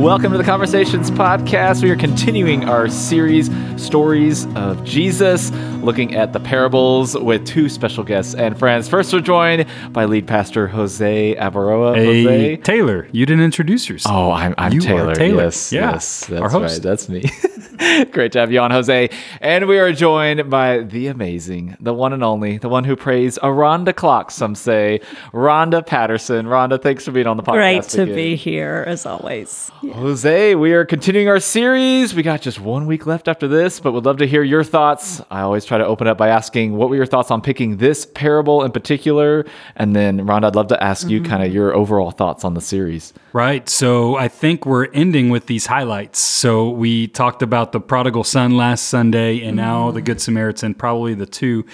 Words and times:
Welcome 0.00 0.32
to 0.32 0.38
the 0.38 0.44
Conversations 0.44 1.10
Podcast. 1.10 1.82
We 1.82 1.90
are 1.90 1.96
continuing 1.96 2.66
our 2.68 2.88
series, 2.88 3.50
Stories 3.76 4.46
of 4.56 4.82
Jesus, 4.82 5.50
looking 5.82 6.14
at 6.14 6.32
the 6.32 6.40
parables 6.40 7.14
with 7.16 7.46
two 7.46 7.68
special 7.68 8.02
guests 8.02 8.34
and 8.34 8.58
friends. 8.58 8.88
First, 8.88 9.12
we're 9.12 9.20
joined 9.20 9.66
by 9.92 10.06
lead 10.06 10.26
pastor 10.26 10.66
Jose 10.68 11.34
Avaroa. 11.36 11.94
Hey, 11.96 12.22
Jose. 12.24 12.56
Taylor, 12.58 13.08
you 13.12 13.26
didn't 13.26 13.44
introduce 13.44 13.88
yourself. 13.90 14.14
Oh, 14.14 14.30
I'm, 14.32 14.54
I'm 14.56 14.72
You 14.72 14.80
Taylor. 14.80 15.14
Taylor. 15.14 15.44
Yes, 15.44 15.70
Yeah, 15.72 15.92
yes, 15.92 16.26
that's 16.26 16.40
our 16.42 16.48
host. 16.48 16.74
right. 16.76 16.82
That's 16.82 17.08
me. 17.08 17.24
Great 18.10 18.32
to 18.32 18.38
have 18.38 18.52
you 18.52 18.60
on, 18.60 18.70
Jose. 18.70 19.08
And 19.40 19.66
we 19.66 19.78
are 19.78 19.92
joined 19.92 20.50
by 20.50 20.80
the 20.80 21.06
amazing, 21.06 21.76
the 21.80 21.94
one 21.94 22.12
and 22.12 22.22
only, 22.22 22.58
the 22.58 22.68
one 22.68 22.84
who 22.84 22.94
prays 22.94 23.38
around 23.42 23.84
the 23.84 23.94
clock. 23.94 24.30
Some 24.30 24.54
say, 24.54 25.00
Rhonda 25.32 25.86
Patterson. 25.86 26.44
Rhonda, 26.44 26.82
thanks 26.82 27.06
for 27.06 27.12
being 27.12 27.26
on 27.26 27.38
the 27.38 27.42
podcast. 27.42 27.54
Great 27.54 27.82
to 27.84 28.02
again. 28.02 28.14
be 28.14 28.36
here 28.36 28.84
as 28.86 29.06
always. 29.06 29.70
Jose, 29.80 30.54
we 30.56 30.72
are 30.74 30.84
continuing 30.84 31.28
our 31.28 31.40
series. 31.40 32.14
We 32.14 32.22
got 32.22 32.42
just 32.42 32.60
one 32.60 32.86
week 32.86 33.06
left 33.06 33.28
after 33.28 33.48
this, 33.48 33.80
but 33.80 33.92
would 33.92 34.04
love 34.04 34.18
to 34.18 34.26
hear 34.26 34.42
your 34.42 34.62
thoughts. 34.62 35.22
I 35.30 35.40
always 35.40 35.64
try 35.64 35.78
to 35.78 35.86
open 35.86 36.06
up 36.06 36.18
by 36.18 36.28
asking, 36.28 36.74
what 36.74 36.90
were 36.90 36.96
your 36.96 37.06
thoughts 37.06 37.30
on 37.30 37.40
picking 37.40 37.78
this 37.78 38.04
parable 38.04 38.62
in 38.62 38.72
particular? 38.72 39.46
And 39.76 39.96
then, 39.96 40.20
Rhonda, 40.26 40.44
I'd 40.44 40.54
love 40.54 40.68
to 40.68 40.82
ask 40.82 41.08
you 41.08 41.20
mm-hmm. 41.20 41.30
kind 41.30 41.42
of 41.44 41.54
your 41.54 41.74
overall 41.74 42.10
thoughts 42.10 42.44
on 42.44 42.52
the 42.52 42.60
series. 42.60 43.14
Right. 43.32 43.68
So 43.68 44.16
I 44.16 44.28
think 44.28 44.66
we're 44.66 44.86
ending 44.92 45.30
with 45.30 45.46
these 45.46 45.66
highlights. 45.66 46.18
So 46.18 46.68
we 46.68 47.06
talked 47.06 47.42
about 47.42 47.69
the 47.72 47.80
prodigal 47.80 48.24
son 48.24 48.56
last 48.56 48.84
Sunday 48.84 49.42
and 49.42 49.56
now 49.56 49.90
the 49.90 50.02
Good 50.02 50.20
Samaritan, 50.20 50.74
probably 50.74 51.14
the 51.14 51.26
two 51.26 51.64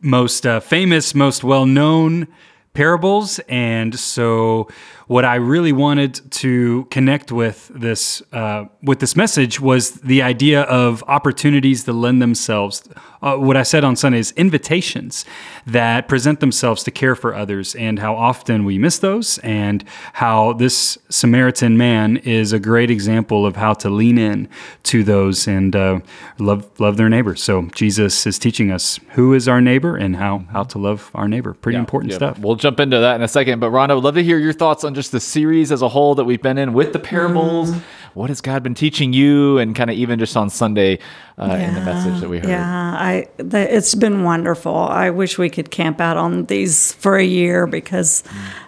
most 0.00 0.46
uh, 0.46 0.60
famous, 0.60 1.14
most 1.14 1.42
well 1.42 1.66
known 1.66 2.28
parables. 2.74 3.38
And 3.48 3.98
so 3.98 4.68
what 5.06 5.24
I 5.24 5.34
really 5.36 5.72
wanted 5.72 6.30
to 6.32 6.84
connect 6.90 7.30
with 7.30 7.70
this 7.74 8.22
uh, 8.32 8.64
with 8.82 9.00
this 9.00 9.16
message 9.16 9.60
was 9.60 9.92
the 9.92 10.22
idea 10.22 10.62
of 10.62 11.02
opportunities 11.06 11.84
that 11.84 11.92
lend 11.92 12.22
themselves. 12.22 12.88
Uh, 13.22 13.36
what 13.36 13.56
I 13.56 13.62
said 13.62 13.84
on 13.84 13.96
Sunday 13.96 14.18
is 14.18 14.32
invitations 14.32 15.24
that 15.66 16.08
present 16.08 16.40
themselves 16.40 16.82
to 16.84 16.90
care 16.90 17.16
for 17.16 17.34
others, 17.34 17.74
and 17.74 17.98
how 17.98 18.14
often 18.14 18.64
we 18.64 18.78
miss 18.78 18.98
those, 18.98 19.38
and 19.38 19.82
how 20.14 20.52
this 20.52 20.98
Samaritan 21.08 21.76
man 21.78 22.18
is 22.18 22.52
a 22.52 22.58
great 22.58 22.90
example 22.90 23.46
of 23.46 23.56
how 23.56 23.72
to 23.74 23.88
lean 23.88 24.18
in 24.18 24.48
to 24.84 25.02
those 25.02 25.46
and 25.46 25.74
uh, 25.74 26.00
love 26.38 26.68
love 26.80 26.96
their 26.96 27.08
neighbor. 27.08 27.34
So 27.34 27.62
Jesus 27.74 28.26
is 28.26 28.38
teaching 28.38 28.70
us 28.70 29.00
who 29.10 29.34
is 29.34 29.48
our 29.48 29.60
neighbor 29.60 29.96
and 29.96 30.16
how 30.16 30.44
how 30.52 30.64
to 30.64 30.78
love 30.78 31.10
our 31.14 31.28
neighbor. 31.28 31.54
Pretty 31.54 31.78
important 31.78 32.12
Yeah, 32.12 32.18
stuff. 32.18 32.38
We'll 32.38 32.56
jump 32.56 32.80
into 32.80 32.98
that 33.00 33.16
in 33.16 33.22
a 33.22 33.28
second. 33.28 33.60
But 33.60 33.70
Rhonda, 33.70 33.94
would 33.94 34.04
love 34.04 34.14
to 34.14 34.22
hear 34.22 34.38
your 34.38 34.52
thoughts 34.52 34.84
on 34.84 34.93
just 34.94 35.12
the 35.12 35.20
series 35.20 35.70
as 35.70 35.82
a 35.82 35.88
whole 35.88 36.14
that 36.14 36.24
we've 36.24 36.42
been 36.42 36.58
in 36.58 36.72
with 36.72 36.92
the 36.92 36.98
parables. 36.98 37.72
What 38.14 38.30
has 38.30 38.40
God 38.40 38.62
been 38.62 38.74
teaching 38.74 39.12
you, 39.12 39.58
and 39.58 39.74
kind 39.74 39.90
of 39.90 39.96
even 39.96 40.20
just 40.20 40.36
on 40.36 40.48
Sunday 40.48 41.00
uh, 41.36 41.44
in 41.46 41.74
the 41.74 41.80
message 41.80 42.20
that 42.20 42.28
we 42.28 42.38
heard? 42.38 42.48
Yeah, 42.48 42.94
I 42.96 43.26
the, 43.38 43.74
it's 43.74 43.96
been 43.96 44.22
wonderful. 44.22 44.76
I 44.76 45.10
wish 45.10 45.36
we 45.36 45.50
could 45.50 45.70
camp 45.72 46.00
out 46.00 46.16
on 46.16 46.44
these 46.44 46.92
for 46.92 47.16
a 47.16 47.24
year 47.24 47.66
because 47.66 48.22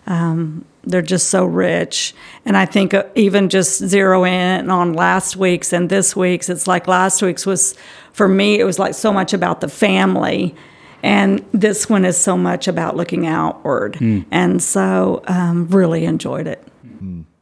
um, 0.09 0.65
they're 0.83 1.01
just 1.03 1.31
so 1.31 1.45
rich. 1.45 2.15
And 2.45 2.57
I 2.57 2.67
think 2.67 2.93
uh, 2.93 3.05
even 3.15 3.49
just 3.49 3.85
zero 3.85 4.25
in 4.25 4.69
on 4.71 4.95
last 4.95 5.37
week's 5.37 5.73
and 5.73 5.89
this 5.91 6.17
week's, 6.17 6.49
it's 6.49 6.67
like 6.67 6.89
last 6.89 7.23
week's 7.23 7.47
was 7.47 7.77
for 8.13 8.29
me. 8.29 8.59
It 8.59 8.65
was 8.65 8.79
like 8.79 8.95
so 8.95 9.13
much 9.13 9.33
about 9.33 9.61
the 9.61 9.69
family. 9.69 10.55
And 11.07 11.45
this 11.53 11.89
one 11.89 12.05
is 12.05 12.17
so 12.17 12.37
much 12.37 12.67
about 12.67 12.97
looking 12.97 13.29
outward, 13.29 13.97
and 14.33 14.61
so 14.61 15.23
um, 15.29 15.69
really 15.69 16.05
enjoyed 16.05 16.49
it. 16.49 16.61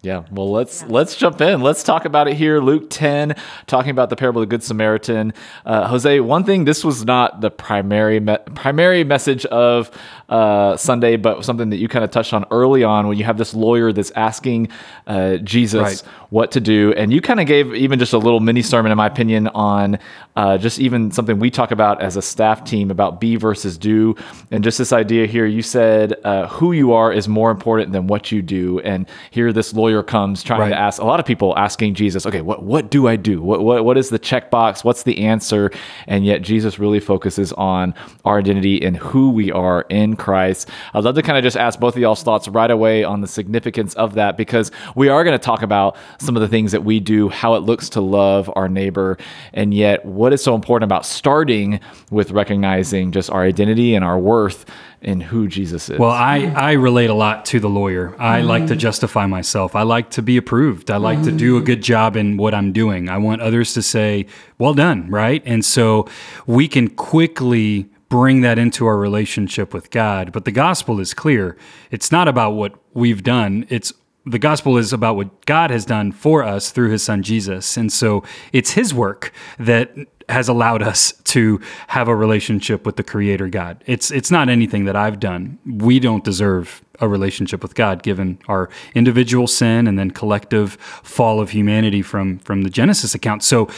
Yeah, 0.04 0.24
well 0.30 0.50
let's 0.52 0.84
let's 0.84 1.16
jump 1.16 1.40
in. 1.40 1.62
Let's 1.62 1.82
talk 1.82 2.04
about 2.04 2.28
it 2.28 2.34
here. 2.34 2.60
Luke 2.60 2.88
ten, 2.90 3.34
talking 3.66 3.90
about 3.90 4.10
the 4.10 4.16
parable 4.16 4.42
of 4.42 4.48
the 4.48 4.54
Good 4.54 4.62
Samaritan. 4.62 5.32
Uh, 5.64 5.88
Jose, 5.88 6.20
one 6.20 6.44
thing 6.44 6.66
this 6.66 6.84
was 6.84 7.06
not 7.06 7.40
the 7.40 7.50
primary 7.50 8.20
me- 8.20 8.36
primary 8.54 9.02
message 9.02 9.46
of 9.46 9.90
uh, 10.28 10.76
Sunday, 10.76 11.16
but 11.16 11.42
something 11.42 11.70
that 11.70 11.78
you 11.78 11.88
kind 11.88 12.04
of 12.04 12.10
touched 12.10 12.34
on 12.34 12.44
early 12.50 12.84
on 12.84 13.08
when 13.08 13.16
you 13.16 13.24
have 13.24 13.38
this 13.38 13.54
lawyer 13.54 13.92
that's 13.92 14.10
asking 14.10 14.68
uh, 15.06 15.38
Jesus 15.38 15.80
Right. 15.80 16.02
what 16.28 16.50
to 16.52 16.60
do, 16.60 16.92
and 16.98 17.10
you 17.10 17.22
kind 17.22 17.40
of 17.40 17.46
gave 17.46 17.74
even 17.74 17.98
just 17.98 18.12
a 18.12 18.18
little 18.18 18.40
mini 18.40 18.60
sermon, 18.62 18.92
in 18.92 18.98
my 18.98 19.06
opinion, 19.06 19.48
on 19.48 19.98
uh, 20.36 20.58
just 20.58 20.80
even 20.80 21.12
something 21.12 21.38
we 21.38 21.50
talk 21.50 21.70
about 21.70 22.02
as 22.02 22.16
a 22.16 22.22
staff 22.22 22.62
team 22.64 22.90
about 22.90 23.20
be 23.22 23.36
versus 23.36 23.78
do, 23.78 24.14
and 24.50 24.62
just 24.64 24.76
this 24.76 24.92
idea 24.92 25.26
here. 25.26 25.46
You 25.46 25.62
said 25.62 26.14
uh, 26.24 26.48
who 26.48 26.72
you 26.72 26.92
are 26.92 27.10
is 27.10 27.26
more 27.26 27.50
important 27.50 27.92
than 27.92 28.06
what 28.06 28.30
you 28.30 28.42
do, 28.42 28.80
and 28.80 29.06
here 29.30 29.50
this 29.50 29.72
lawyer 29.72 29.93
comes 30.02 30.42
trying 30.42 30.60
Right. 30.60 30.68
to 30.70 30.78
ask 30.78 31.00
a 31.00 31.04
lot 31.04 31.20
of 31.20 31.26
people 31.26 31.56
asking 31.56 31.94
Jesus, 31.94 32.26
okay, 32.26 32.40
what 32.40 32.62
what 32.62 32.90
do 32.90 33.06
I 33.06 33.16
do? 33.16 33.42
What 33.42 33.62
what 33.62 33.84
what 33.84 33.98
is 33.98 34.10
the 34.10 34.18
checkbox? 34.18 34.84
What's 34.84 35.02
the 35.02 35.24
answer? 35.24 35.70
And 36.06 36.24
yet 36.24 36.42
Jesus 36.42 36.78
really 36.78 37.00
focuses 37.00 37.52
on 37.52 37.94
our 38.24 38.38
identity 38.38 38.84
and 38.84 38.96
who 38.96 39.30
we 39.30 39.52
are 39.52 39.82
in 39.90 40.16
Christ. 40.16 40.68
I'd 40.94 41.04
love 41.04 41.14
to 41.14 41.22
kind 41.22 41.38
of 41.38 41.44
just 41.44 41.56
ask 41.56 41.78
both 41.78 41.96
of 41.96 42.02
y'all's 42.02 42.22
thoughts 42.22 42.48
right 42.48 42.70
away 42.70 43.04
on 43.04 43.20
the 43.20 43.26
significance 43.26 43.94
of 43.94 44.14
that 44.14 44.36
because 44.36 44.70
we 44.94 45.08
are 45.08 45.24
going 45.24 45.38
to 45.38 45.44
talk 45.44 45.62
about 45.62 45.96
some 46.18 46.36
of 46.36 46.42
the 46.42 46.48
things 46.48 46.72
that 46.72 46.84
we 46.84 47.00
do, 47.00 47.28
how 47.28 47.54
it 47.54 47.60
looks 47.60 47.88
to 47.90 48.00
love 48.00 48.50
our 48.56 48.68
neighbor, 48.68 49.18
and 49.52 49.74
yet 49.74 50.04
what 50.04 50.32
is 50.32 50.42
so 50.42 50.54
important 50.54 50.88
about 50.88 51.06
starting 51.06 51.80
with 52.10 52.30
recognizing 52.30 53.12
just 53.12 53.30
our 53.30 53.42
identity 53.42 53.94
and 53.94 54.04
our 54.04 54.18
worth 54.18 54.64
in 55.04 55.20
who 55.20 55.46
Jesus 55.46 55.90
is. 55.90 55.98
Well, 55.98 56.10
I, 56.10 56.46
I 56.56 56.72
relate 56.72 57.10
a 57.10 57.14
lot 57.14 57.44
to 57.46 57.60
the 57.60 57.68
lawyer. 57.68 58.16
I 58.18 58.40
like 58.40 58.66
to 58.68 58.74
mm. 58.74 58.78
justify 58.78 59.26
myself. 59.26 59.76
I 59.76 59.82
like 59.84 60.10
to 60.10 60.22
be 60.22 60.36
approved. 60.36 60.90
I 60.90 60.96
like 60.96 61.22
to 61.22 61.32
do 61.32 61.56
a 61.56 61.62
mm. 61.62 61.64
good 61.64 61.82
job 61.82 62.16
in 62.16 62.36
what 62.36 62.54
I'm 62.54 62.72
doing. 62.72 63.08
I 63.08 63.18
want 63.18 63.40
others 63.40 63.72
to 63.74 63.82
say, 63.82 64.26
well 64.58 64.74
done, 64.74 65.08
right? 65.10 65.42
And 65.46 65.64
so 65.64 66.08
we 66.46 66.68
can 66.68 66.88
quickly 66.88 67.88
bring 68.08 68.42
that 68.42 68.58
into 68.58 68.86
our 68.86 68.96
relationship 68.96 69.74
with 69.74 69.90
God. 69.90 70.32
But 70.32 70.44
the 70.44 70.52
gospel 70.52 71.00
is 71.00 71.14
clear. 71.14 71.56
It's 71.90 72.12
not 72.12 72.28
about 72.28 72.52
what 72.52 72.74
we've 72.92 73.22
done. 73.22 73.66
It's 73.68 73.92
the 74.26 74.38
gospel 74.38 74.78
is 74.78 74.92
about 74.92 75.16
what 75.16 75.44
God 75.46 75.70
has 75.70 75.84
done 75.84 76.12
for 76.12 76.42
us 76.42 76.70
through 76.70 76.90
his 76.90 77.02
son 77.02 77.22
Jesus. 77.22 77.76
And 77.76 77.92
so 77.92 78.22
it's 78.52 78.70
his 78.70 78.94
work 78.94 79.32
that 79.58 79.94
has 80.28 80.48
allowed 80.48 80.82
us 80.82 81.12
to 81.24 81.60
have 81.88 82.08
a 82.08 82.14
relationship 82.14 82.86
with 82.86 82.96
the 82.96 83.02
creator 83.02 83.48
God. 83.48 83.82
It's 83.86 84.10
it's 84.10 84.30
not 84.30 84.48
anything 84.48 84.84
that 84.84 84.96
I've 84.96 85.18
done. 85.18 85.58
We 85.66 85.98
don't 85.98 86.22
deserve 86.22 86.83
a 87.00 87.08
relationship 87.08 87.62
with 87.62 87.74
God 87.74 88.02
given 88.02 88.38
our 88.48 88.68
individual 88.94 89.46
sin 89.46 89.86
and 89.86 89.98
then 89.98 90.10
collective 90.10 90.74
fall 91.02 91.40
of 91.40 91.50
humanity 91.50 92.02
from 92.02 92.38
from 92.38 92.62
the 92.62 92.70
Genesis 92.70 93.14
account. 93.14 93.42
So 93.42 93.68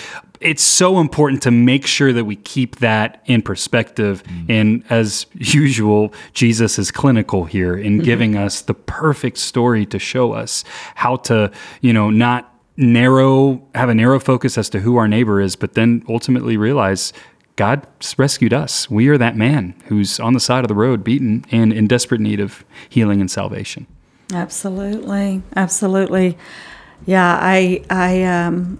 it's 0.40 0.62
so 0.62 1.00
important 1.00 1.42
to 1.42 1.50
make 1.50 1.86
sure 1.86 2.12
that 2.12 2.24
we 2.24 2.36
keep 2.36 2.76
that 2.76 3.22
in 3.26 3.42
perspective. 3.42 4.22
Mm-hmm. 4.24 4.50
And 4.50 4.84
as 4.90 5.26
usual, 5.34 6.12
Jesus 6.32 6.78
is 6.78 6.90
clinical 6.90 7.44
here 7.44 7.76
in 7.76 7.94
mm-hmm. 7.94 8.04
giving 8.04 8.36
us 8.36 8.60
the 8.60 8.74
perfect 8.74 9.38
story 9.38 9.86
to 9.86 9.98
show 9.98 10.32
us 10.32 10.64
how 10.94 11.16
to, 11.16 11.50
you 11.80 11.92
know, 11.92 12.10
not 12.10 12.52
narrow, 12.76 13.66
have 13.74 13.88
a 13.88 13.94
narrow 13.94 14.20
focus 14.20 14.58
as 14.58 14.68
to 14.70 14.80
who 14.80 14.96
our 14.96 15.08
neighbor 15.08 15.40
is, 15.40 15.56
but 15.56 15.74
then 15.74 16.04
ultimately 16.08 16.56
realize 16.56 17.12
God 17.56 17.86
rescued 18.18 18.52
us. 18.52 18.90
We 18.90 19.08
are 19.08 19.18
that 19.18 19.36
man 19.36 19.74
who's 19.86 20.20
on 20.20 20.34
the 20.34 20.40
side 20.40 20.64
of 20.64 20.68
the 20.68 20.74
road, 20.74 21.02
beaten 21.02 21.44
and 21.50 21.72
in 21.72 21.86
desperate 21.86 22.20
need 22.20 22.38
of 22.38 22.64
healing 22.88 23.20
and 23.20 23.30
salvation. 23.30 23.86
Absolutely, 24.32 25.42
absolutely. 25.54 26.36
Yeah, 27.06 27.38
I 27.40 27.82
I 27.88 28.24
um 28.24 28.78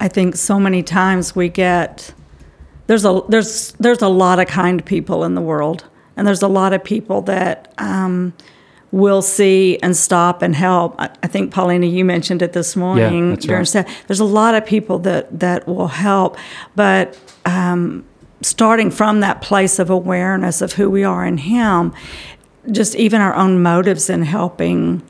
I 0.00 0.08
think 0.08 0.36
so 0.36 0.58
many 0.60 0.82
times 0.82 1.34
we 1.34 1.48
get 1.48 2.12
there's 2.86 3.04
a 3.04 3.22
there's 3.28 3.72
there's 3.72 4.02
a 4.02 4.08
lot 4.08 4.38
of 4.38 4.46
kind 4.46 4.84
people 4.84 5.24
in 5.24 5.34
the 5.34 5.40
world, 5.40 5.84
and 6.16 6.26
there's 6.26 6.42
a 6.42 6.48
lot 6.48 6.72
of 6.72 6.84
people 6.84 7.22
that 7.22 7.72
um, 7.78 8.34
will 8.94 9.22
see 9.22 9.76
and 9.82 9.96
stop 9.96 10.40
and 10.40 10.54
help. 10.54 10.94
I, 11.00 11.10
I 11.22 11.26
think 11.26 11.52
Paulina, 11.52 11.86
you 11.86 12.04
mentioned 12.04 12.42
it 12.42 12.52
this 12.52 12.76
morning. 12.76 13.30
that's 13.30 13.44
during 13.44 13.60
right. 13.60 13.68
sta- 13.68 13.90
There's 14.06 14.20
a 14.20 14.24
lot 14.24 14.54
of 14.54 14.64
people 14.64 15.00
that 15.00 15.40
that 15.40 15.66
will 15.66 15.88
help, 15.88 16.36
but 16.76 17.18
um, 17.44 18.04
starting 18.40 18.90
from 18.92 19.20
that 19.20 19.42
place 19.42 19.80
of 19.80 19.90
awareness 19.90 20.62
of 20.62 20.74
who 20.74 20.88
we 20.88 21.02
are 21.02 21.26
in 21.26 21.38
Him, 21.38 21.92
just 22.70 22.94
even 22.94 23.20
our 23.20 23.34
own 23.34 23.60
motives 23.62 24.08
in 24.08 24.22
helping 24.22 25.02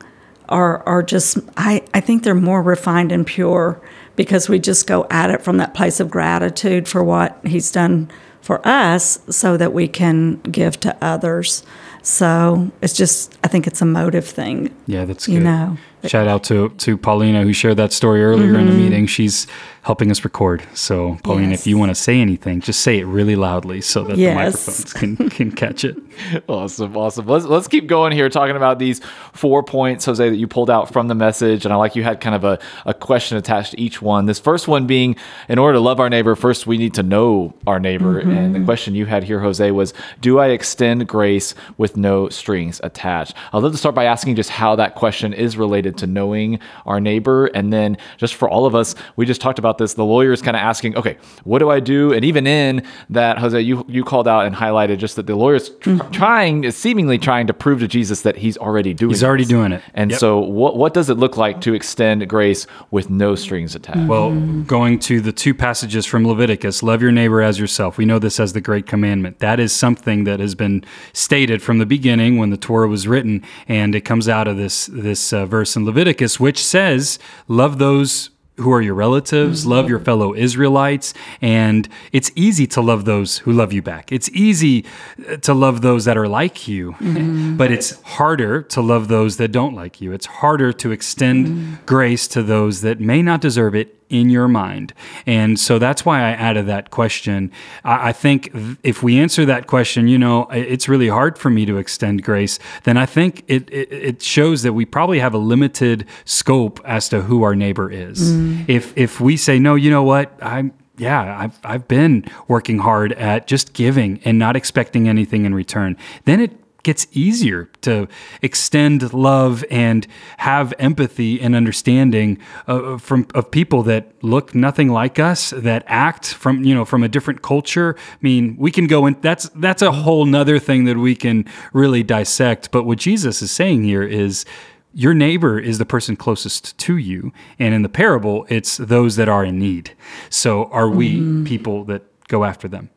are 0.49 0.83
are 0.89 1.03
just 1.03 1.39
I, 1.57 1.83
I 1.93 2.01
think 2.01 2.23
they're 2.23 2.35
more 2.35 2.63
refined 2.63 3.13
and 3.13 3.27
pure 3.27 3.81
because 4.17 4.49
we 4.49 4.59
just 4.59 4.87
go 4.87 5.07
at 5.11 5.31
it 5.31 5.43
from 5.43 5.59
that 5.59 5.75
place 5.75 6.01
of 6.01 6.09
gratitude 6.11 6.89
for 6.89 7.05
what 7.05 7.39
he's 7.45 7.71
done 7.71 8.11
for 8.41 8.67
us 8.67 9.19
so 9.29 9.57
that 9.57 9.73
we 9.75 9.89
can 9.89 10.37
give 10.43 10.79
to 10.81 10.97
others. 11.03 11.65
So 12.05 12.71
it's 12.83 12.93
just 12.93 13.37
I 13.43 13.49
think 13.49 13.67
it's 13.67 13.81
a 13.81 13.87
motive 13.87 14.27
thing. 14.27 14.75
Yeah, 14.87 15.07
that's 15.07 15.27
good. 15.27 15.33
You 15.33 15.41
know. 15.41 15.79
Shout 16.05 16.29
out 16.29 16.45
to 16.45 16.69
to 16.69 16.99
Paulina 16.99 17.43
who 17.43 17.55
shared 17.55 17.79
that 17.79 17.93
story 17.93 18.23
earlier 18.23 18.59
in 18.59 18.67
the 18.67 18.73
mm-hmm. 18.73 18.79
meeting. 18.79 19.07
She's 19.07 19.47
helping 19.85 20.11
us 20.11 20.25
record. 20.25 20.63
So, 20.75 21.19
Pauline, 21.23 21.51
Yes. 21.51 21.61
if 21.61 21.67
you 21.67 21.77
want 21.79 21.91
to 21.91 21.95
say 21.95 22.19
anything, 22.21 22.61
just 22.61 22.81
say 22.81 22.99
it 22.99 23.05
really 23.05 23.37
loudly 23.37 23.81
so 23.83 24.03
that 24.05 24.17
Yes. 24.17 24.33
the 24.35 24.35
microphones 24.35 24.93
can 24.93 25.29
can 25.31 25.51
catch 25.53 25.85
it. 25.85 25.97
Awesome, 26.49 26.97
awesome. 26.97 27.27
Let's 27.27 27.45
let's 27.45 27.67
keep 27.69 27.87
going 27.87 28.13
here, 28.13 28.29
talking 28.29 28.57
about 28.57 28.79
these 28.79 29.01
four 29.33 29.63
points, 29.63 30.05
Jose, 30.05 30.29
that 30.31 30.37
you 30.37 30.47
pulled 30.47 30.71
out 30.71 30.93
from 30.93 31.09
the 31.09 31.15
message, 31.15 31.65
and 31.65 31.73
I 31.73 31.77
like 31.77 31.97
you 31.97 32.03
had 32.05 32.21
kind 32.21 32.35
of 32.37 32.45
a, 32.45 32.59
a 32.87 32.95
question 32.95 33.37
attached 33.37 33.73
to 33.73 33.81
each 33.81 34.01
one. 34.01 34.27
This 34.27 34.39
first 34.39 34.69
one 34.69 34.87
being, 34.87 35.17
in 35.49 35.59
order 35.59 35.75
to 35.75 35.81
love 35.81 35.99
our 36.01 36.09
neighbor, 36.09 36.37
first 36.37 36.67
we 36.67 36.79
need 36.79 36.95
to 36.95 37.03
know 37.03 37.53
our 37.67 37.81
neighbor. 37.81 38.21
Mm-hmm. 38.21 38.31
And 38.31 38.55
the 38.55 38.65
question 38.65 38.95
you 38.95 39.07
had 39.07 39.25
here, 39.25 39.41
Jose, 39.41 39.71
was, 39.71 39.93
do 40.21 40.39
I 40.39 40.49
extend 40.49 41.07
grace 41.09 41.55
with 41.79 41.97
no 41.97 42.29
strings 42.29 42.81
attached? 42.85 43.35
I'd 43.53 43.63
love 43.63 43.73
to 43.73 43.79
start 43.79 43.95
by 43.97 44.05
asking 44.05 44.37
just 44.37 44.51
how 44.51 44.77
that 44.77 44.95
question 44.95 45.33
is 45.33 45.57
related 45.57 45.99
to 45.99 46.07
knowing 46.07 46.59
our 46.87 47.01
neighbor, 47.01 47.47
and 47.47 47.73
then 47.73 47.97
just 48.19 48.35
for 48.35 48.49
all 48.49 48.67
of 48.67 48.75
us, 48.75 48.95
we 49.17 49.27
just 49.27 49.41
talked 49.41 49.59
about 49.59 49.74
this. 49.79 49.95
The 49.95 50.05
lawyer 50.05 50.33
is 50.33 50.43
kind 50.43 50.57
of 50.57 50.61
asking, 50.61 50.97
okay, 50.97 51.17
what 51.45 51.59
do 51.59 51.71
I 51.71 51.81
do? 51.81 52.13
And 52.13 52.25
even 52.25 52.47
in 52.47 52.87
that, 53.11 53.39
Jose, 53.39 53.61
you 53.61 53.85
you 53.89 54.05
called 54.05 54.29
out 54.29 54.47
and 54.47 54.55
highlighted 54.55 54.99
just 54.99 55.17
that 55.17 55.27
the 55.27 55.35
lawyer's 55.37 55.71
tr- 55.81 55.97
trying, 56.13 56.65
is 56.65 56.77
seemingly 56.77 57.19
trying 57.19 57.47
to 57.47 57.55
prove 57.55 57.81
to 57.81 57.89
Jesus 57.89 58.23
that 58.23 58.37
he's 58.37 58.57
already 58.59 58.95
doing. 58.95 59.11
He's 59.11 59.25
already 59.25 59.45
doing 59.45 59.73
it. 59.73 59.83
And 59.95 60.11
Yep. 60.11 60.21
so, 60.21 60.39
what 60.39 60.77
what 60.77 60.95
does 60.95 61.09
it 61.11 61.15
look 61.19 61.37
like 61.37 61.61
to 61.63 61.75
extend 61.75 62.27
grace 62.29 62.67
with 62.91 63.11
no 63.11 63.35
strings 63.35 63.75
attached? 63.75 64.09
Well, 64.09 64.35
going 64.67 64.99
to 65.01 65.21
the 65.21 65.33
two 65.33 65.55
passages 65.55 66.07
from 66.07 66.27
Leviticus, 66.27 66.83
love 66.83 67.03
your 67.03 67.13
neighbor 67.13 67.41
as 67.43 67.59
yourself. 67.59 67.99
We 67.99 68.05
know 68.05 68.19
this 68.19 68.39
as 68.41 68.53
the 68.53 68.61
great 68.61 68.87
commandment. 68.87 69.39
That 69.41 69.61
is 69.61 69.73
something 69.73 70.25
that 70.25 70.41
has 70.41 70.55
been 70.55 70.85
stated 71.13 71.63
from 71.63 71.79
the 71.79 71.87
beginning 71.87 72.39
when 72.39 72.51
the 72.51 72.57
Torah 72.57 72.89
was 72.89 73.07
written, 73.09 73.43
and 73.69 73.95
it 73.95 74.03
comes 74.03 74.29
out 74.29 74.49
of 74.49 74.57
this 74.57 74.87
this 74.87 75.33
uh, 75.33 75.47
verse 75.47 75.77
in 75.77 75.85
Leviticus, 75.85 76.39
which 76.41 76.63
says, 76.65 77.19
"Love 77.49 77.79
those." 77.79 78.31
Who 78.57 78.73
are 78.73 78.81
your 78.81 78.95
relatives? 78.95 79.63
Mm-hmm. 79.63 79.71
Love 79.71 79.89
your 79.89 79.99
fellow 79.99 80.35
Israelites. 80.35 81.13
And 81.41 81.89
it's 82.13 82.31
easy 82.37 82.67
to 82.69 82.81
love 82.81 83.05
those 83.05 83.39
who 83.39 83.53
love 83.53 83.73
you 83.73 83.83
back. 83.83 84.13
It's 84.13 84.29
easy 84.31 84.85
uh, 85.29 85.39
to 85.39 85.55
love 85.55 85.81
those 85.83 86.05
that 86.05 86.17
are 86.17 86.29
like 86.29 86.69
you, 86.69 86.93
mm-hmm. 86.93 87.57
but 87.57 87.73
it's 87.73 88.01
harder 88.03 88.63
to 88.63 88.81
love 88.81 89.09
those 89.09 89.39
that 89.39 89.49
don't 89.49 89.75
like 89.75 90.01
you. 90.01 90.13
It's 90.13 90.27
harder 90.27 90.73
to 90.73 90.93
extend 90.93 91.47
mm-hmm. 91.47 91.75
grace 91.85 92.29
to 92.29 92.43
those 92.43 92.83
that 92.83 93.01
may 93.01 93.23
not 93.23 93.41
deserve 93.41 93.75
it 93.75 93.97
in 94.15 94.31
your 94.31 94.49
mind. 94.49 94.95
And 95.27 95.59
so 95.59 95.79
that's 95.79 96.05
why 96.05 96.21
I 96.21 96.31
added 96.31 96.67
that 96.67 96.91
question. 96.91 97.51
I, 97.83 98.11
I 98.11 98.13
think 98.13 98.51
if 98.83 99.03
we 99.03 99.19
answer 99.19 99.45
that 99.47 99.67
question, 99.67 100.07
you 100.09 100.19
know, 100.19 100.47
it's 100.51 100.89
really 100.89 101.09
hard 101.09 101.37
for 101.37 101.51
me 101.51 101.67
to 101.67 101.77
extend 101.79 102.23
grace, 102.23 102.59
then 102.85 102.97
I 102.97 103.07
think 103.07 103.43
it, 103.49 103.69
it, 103.71 103.93
it 103.93 104.23
shows 104.23 104.63
that 104.63 104.73
we 104.73 104.85
probably 104.85 105.19
have 105.19 105.35
a 105.35 105.39
limited 105.39 106.07
scope 106.25 106.81
as 106.85 107.09
to 107.09 107.23
who 107.23 107.43
our 107.43 107.55
neighbor 107.55 107.91
is. 107.91 108.33
Mm. 108.33 108.69
If, 108.69 108.97
if 108.97 109.21
we 109.21 109.37
say, 109.37 109.59
no, 109.59 109.75
you 109.75 109.91
know 109.91 110.05
what, 110.05 110.33
I'm, 110.41 110.73
yeah, 110.97 111.39
I've, 111.39 111.59
I've 111.65 111.89
been 111.89 112.25
working 112.47 112.79
hard 112.79 113.13
at 113.15 113.49
just 113.49 113.73
giving 113.73 114.21
and 114.25 114.39
not 114.39 114.55
expecting 114.55 115.09
anything 115.09 115.45
in 115.45 115.53
return, 115.55 115.97
then 116.25 116.41
it 116.41 116.53
gets 116.85 117.07
easier 117.13 117.65
to 117.81 118.07
extend 118.43 119.13
love 119.13 119.65
and 119.71 120.07
have 120.39 120.73
empathy 120.79 121.41
and 121.41 121.57
understanding 121.57 122.39
uh, 122.69 122.99
from 122.99 123.27
of 123.35 123.51
people 123.51 123.83
that 123.83 124.13
look 124.23 124.55
nothing 124.55 124.89
like 124.89 125.19
us 125.19 125.51
that 125.51 125.83
act 125.87 126.33
from 126.35 126.63
you 126.63 126.75
know 126.75 126.85
from 126.85 127.03
a 127.03 127.09
different 127.09 127.43
culture. 127.43 127.97
I 127.99 128.17
mean 128.21 128.57
we 128.59 128.71
can 128.71 128.87
go 128.87 129.07
and 129.07 129.21
that's 129.23 129.49
that's 129.57 129.83
a 129.83 129.91
whole 129.91 130.27
nother 130.27 130.59
thing 130.59 130.85
that 130.85 130.97
we 130.97 131.17
can 131.17 131.45
really 131.73 132.03
dissect. 132.03 132.71
But 132.71 132.85
what 132.85 132.99
jesus 132.99 133.43
is 133.43 133.51
saying 133.51 133.85
here 133.85 134.03
is 134.03 134.45
your 134.93 135.15
neighbor 135.15 135.59
is 135.59 135.79
the 135.79 135.85
person 135.85 136.15
closest 136.15 136.79
to 136.79 136.97
you. 136.97 137.33
And 137.59 137.75
in 137.75 137.83
the 137.83 137.89
parable 137.89 138.47
it's 138.49 138.77
those 138.77 139.17
that 139.17 139.29
are 139.29 139.45
in 139.45 139.59
need. 139.59 139.97
So 140.31 140.67
are 140.67 140.89
we 140.89 141.45
people 141.45 141.85
that 141.85 142.03
go 142.29 142.45
after 142.45 142.69
them 142.69 142.91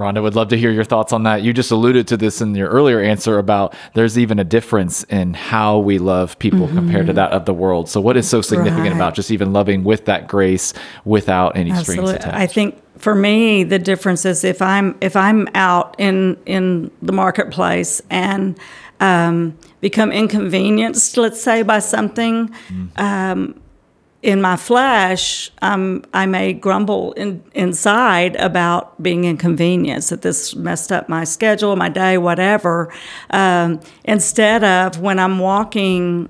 Rhonda 0.00 0.22
would 0.22 0.34
love 0.34 0.48
to 0.48 0.56
hear 0.58 0.70
your 0.70 0.84
thoughts 0.84 1.12
on 1.12 1.24
that. 1.24 1.42
You 1.42 1.52
just 1.52 1.70
alluded 1.70 2.08
to 2.08 2.16
this 2.16 2.40
in 2.40 2.54
your 2.54 2.68
earlier 2.68 3.00
answer 3.00 3.38
about 3.38 3.74
there's 3.94 4.18
even 4.18 4.38
a 4.38 4.44
difference 4.44 5.04
in 5.04 5.34
how 5.34 5.78
we 5.78 5.98
love 5.98 6.38
people 6.38 6.66
compared 6.68 7.06
to 7.08 7.12
that 7.12 7.32
of 7.32 7.44
the 7.44 7.54
world. 7.54 7.88
So, 7.88 8.00
what 8.00 8.16
is 8.16 8.28
so 8.28 8.40
significant 8.40 8.86
Right. 8.86 8.96
about 8.96 9.14
just 9.14 9.30
even 9.30 9.52
loving 9.52 9.84
with 9.84 10.06
that 10.06 10.26
grace 10.26 10.72
without 11.04 11.56
any 11.56 11.74
strings 11.74 12.10
attached? 12.10 12.34
I 12.34 12.46
think 12.46 12.80
for 12.98 13.14
me 13.14 13.62
the 13.64 13.78
difference 13.78 14.24
is 14.24 14.42
if 14.44 14.60
I'm 14.62 14.96
if 15.00 15.16
I'm 15.16 15.48
out 15.54 15.94
in 15.98 16.36
in 16.46 16.90
the 17.02 17.12
marketplace 17.12 18.00
and 18.10 18.58
um, 19.00 19.56
become 19.80 20.12
inconvenienced, 20.12 21.16
let's 21.16 21.40
say 21.42 21.62
by 21.62 21.78
something. 21.78 22.50
Um, 22.96 23.59
in 24.22 24.42
my 24.42 24.56
flesh, 24.56 25.50
um, 25.62 26.04
I 26.12 26.26
may 26.26 26.52
grumble 26.52 27.12
in, 27.12 27.42
inside 27.54 28.36
about 28.36 29.02
being 29.02 29.24
inconvenienced, 29.24 30.10
that 30.10 30.22
this 30.22 30.54
messed 30.54 30.92
up 30.92 31.08
my 31.08 31.24
schedule, 31.24 31.74
my 31.76 31.88
day, 31.88 32.18
whatever. 32.18 32.92
Um, 33.30 33.80
instead 34.04 34.62
of 34.62 35.00
when 35.00 35.18
I'm 35.18 35.38
walking 35.38 36.28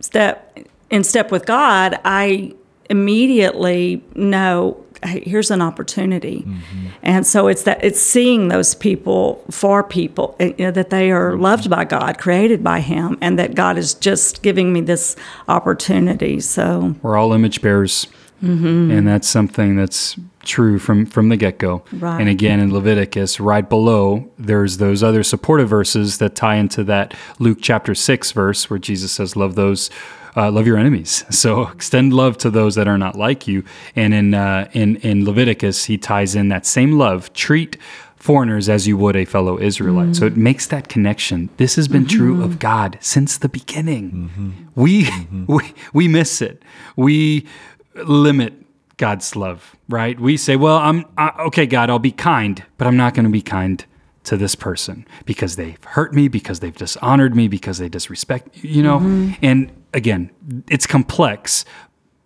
step 0.00 0.58
in 0.90 1.04
step 1.04 1.30
with 1.30 1.46
God, 1.46 1.98
I 2.04 2.54
immediately 2.90 4.04
know 4.14 4.83
hey, 5.04 5.22
here's 5.24 5.50
an 5.50 5.62
opportunity, 5.62 6.42
mm-hmm. 6.42 6.86
and 7.02 7.26
so 7.26 7.48
it's 7.48 7.62
that 7.62 7.82
it's 7.84 8.00
seeing 8.00 8.48
those 8.48 8.74
people 8.74 9.44
for 9.50 9.82
people 9.82 10.36
you 10.40 10.54
know, 10.58 10.70
that 10.70 10.90
they 10.90 11.10
are 11.10 11.32
mm-hmm. 11.32 11.42
loved 11.42 11.70
by 11.70 11.84
God, 11.84 12.18
created 12.18 12.64
by 12.64 12.80
Him, 12.80 13.18
and 13.20 13.38
that 13.38 13.54
God 13.54 13.78
is 13.78 13.94
just 13.94 14.42
giving 14.42 14.72
me 14.72 14.80
this 14.80 15.16
opportunity. 15.48 16.40
So 16.40 16.94
We're 17.02 17.16
all 17.16 17.32
image 17.32 17.62
bearers, 17.62 18.06
mm-hmm. 18.42 18.90
and 18.90 19.06
that's 19.06 19.28
something 19.28 19.76
that's 19.76 20.16
true 20.44 20.78
from 20.78 21.06
from 21.06 21.28
the 21.28 21.36
get 21.36 21.58
go. 21.58 21.82
Right. 21.92 22.20
And 22.20 22.28
again, 22.28 22.60
in 22.60 22.72
Leviticus, 22.72 23.40
right 23.40 23.68
below, 23.68 24.30
there's 24.38 24.76
those 24.76 25.02
other 25.02 25.22
supportive 25.22 25.68
verses 25.68 26.18
that 26.18 26.34
tie 26.34 26.56
into 26.56 26.84
that 26.84 27.14
Luke 27.38 27.58
chapter 27.60 27.94
six 27.94 28.32
verse 28.32 28.68
where 28.70 28.78
Jesus 28.78 29.12
says, 29.12 29.36
"Love 29.36 29.54
those." 29.54 29.90
Uh, 30.36 30.50
love 30.50 30.66
your 30.66 30.76
enemies. 30.76 31.24
So 31.30 31.68
extend 31.68 32.12
love 32.12 32.38
to 32.38 32.50
those 32.50 32.74
that 32.74 32.88
are 32.88 32.98
not 32.98 33.16
like 33.16 33.46
you. 33.46 33.64
And 33.94 34.12
in 34.14 34.34
uh, 34.34 34.68
in 34.72 34.96
in 34.96 35.24
Leviticus, 35.24 35.84
he 35.84 35.98
ties 35.98 36.34
in 36.34 36.48
that 36.48 36.66
same 36.66 36.92
love. 36.92 37.32
Treat 37.32 37.76
foreigners 38.16 38.70
as 38.70 38.88
you 38.88 38.96
would 38.96 39.16
a 39.16 39.26
fellow 39.26 39.60
Israelite. 39.60 40.16
So 40.16 40.24
it 40.24 40.34
makes 40.34 40.66
that 40.68 40.88
connection. 40.88 41.50
This 41.58 41.76
has 41.76 41.88
been 41.88 42.06
true 42.06 42.42
of 42.42 42.58
God 42.58 42.96
since 43.00 43.36
the 43.36 43.50
beginning. 43.50 44.66
We, 44.74 45.10
we 45.46 45.74
we 45.92 46.08
miss 46.08 46.40
it. 46.40 46.62
We 46.96 47.46
limit 47.94 48.54
God's 48.96 49.36
love, 49.36 49.76
right? 49.90 50.18
We 50.18 50.38
say, 50.38 50.56
"Well, 50.56 50.78
I'm 50.78 51.04
uh, 51.18 51.32
okay, 51.48 51.66
God, 51.66 51.90
I'll 51.90 51.98
be 51.98 52.12
kind, 52.12 52.64
but 52.78 52.86
I'm 52.86 52.96
not 52.96 53.12
going 53.12 53.26
to 53.26 53.30
be 53.30 53.42
kind 53.42 53.84
to 54.24 54.36
this 54.36 54.54
person 54.54 55.06
because 55.24 55.56
they've 55.56 55.82
hurt 55.84 56.14
me, 56.14 56.28
because 56.28 56.60
they've 56.60 56.76
dishonored 56.76 57.34
me, 57.36 57.48
because 57.48 57.78
they 57.78 57.88
disrespect, 57.88 58.56
you 58.64 58.82
know." 58.82 58.98
Mm-hmm. 58.98 59.32
And 59.42 59.72
again, 59.92 60.30
it's 60.68 60.86
complex, 60.86 61.64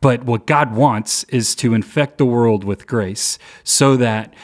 but 0.00 0.24
what 0.24 0.46
God 0.46 0.74
wants 0.74 1.24
is 1.24 1.54
to 1.56 1.74
infect 1.74 2.18
the 2.18 2.26
world 2.26 2.64
with 2.64 2.86
grace 2.86 3.38
so 3.64 3.96
that 3.96 4.34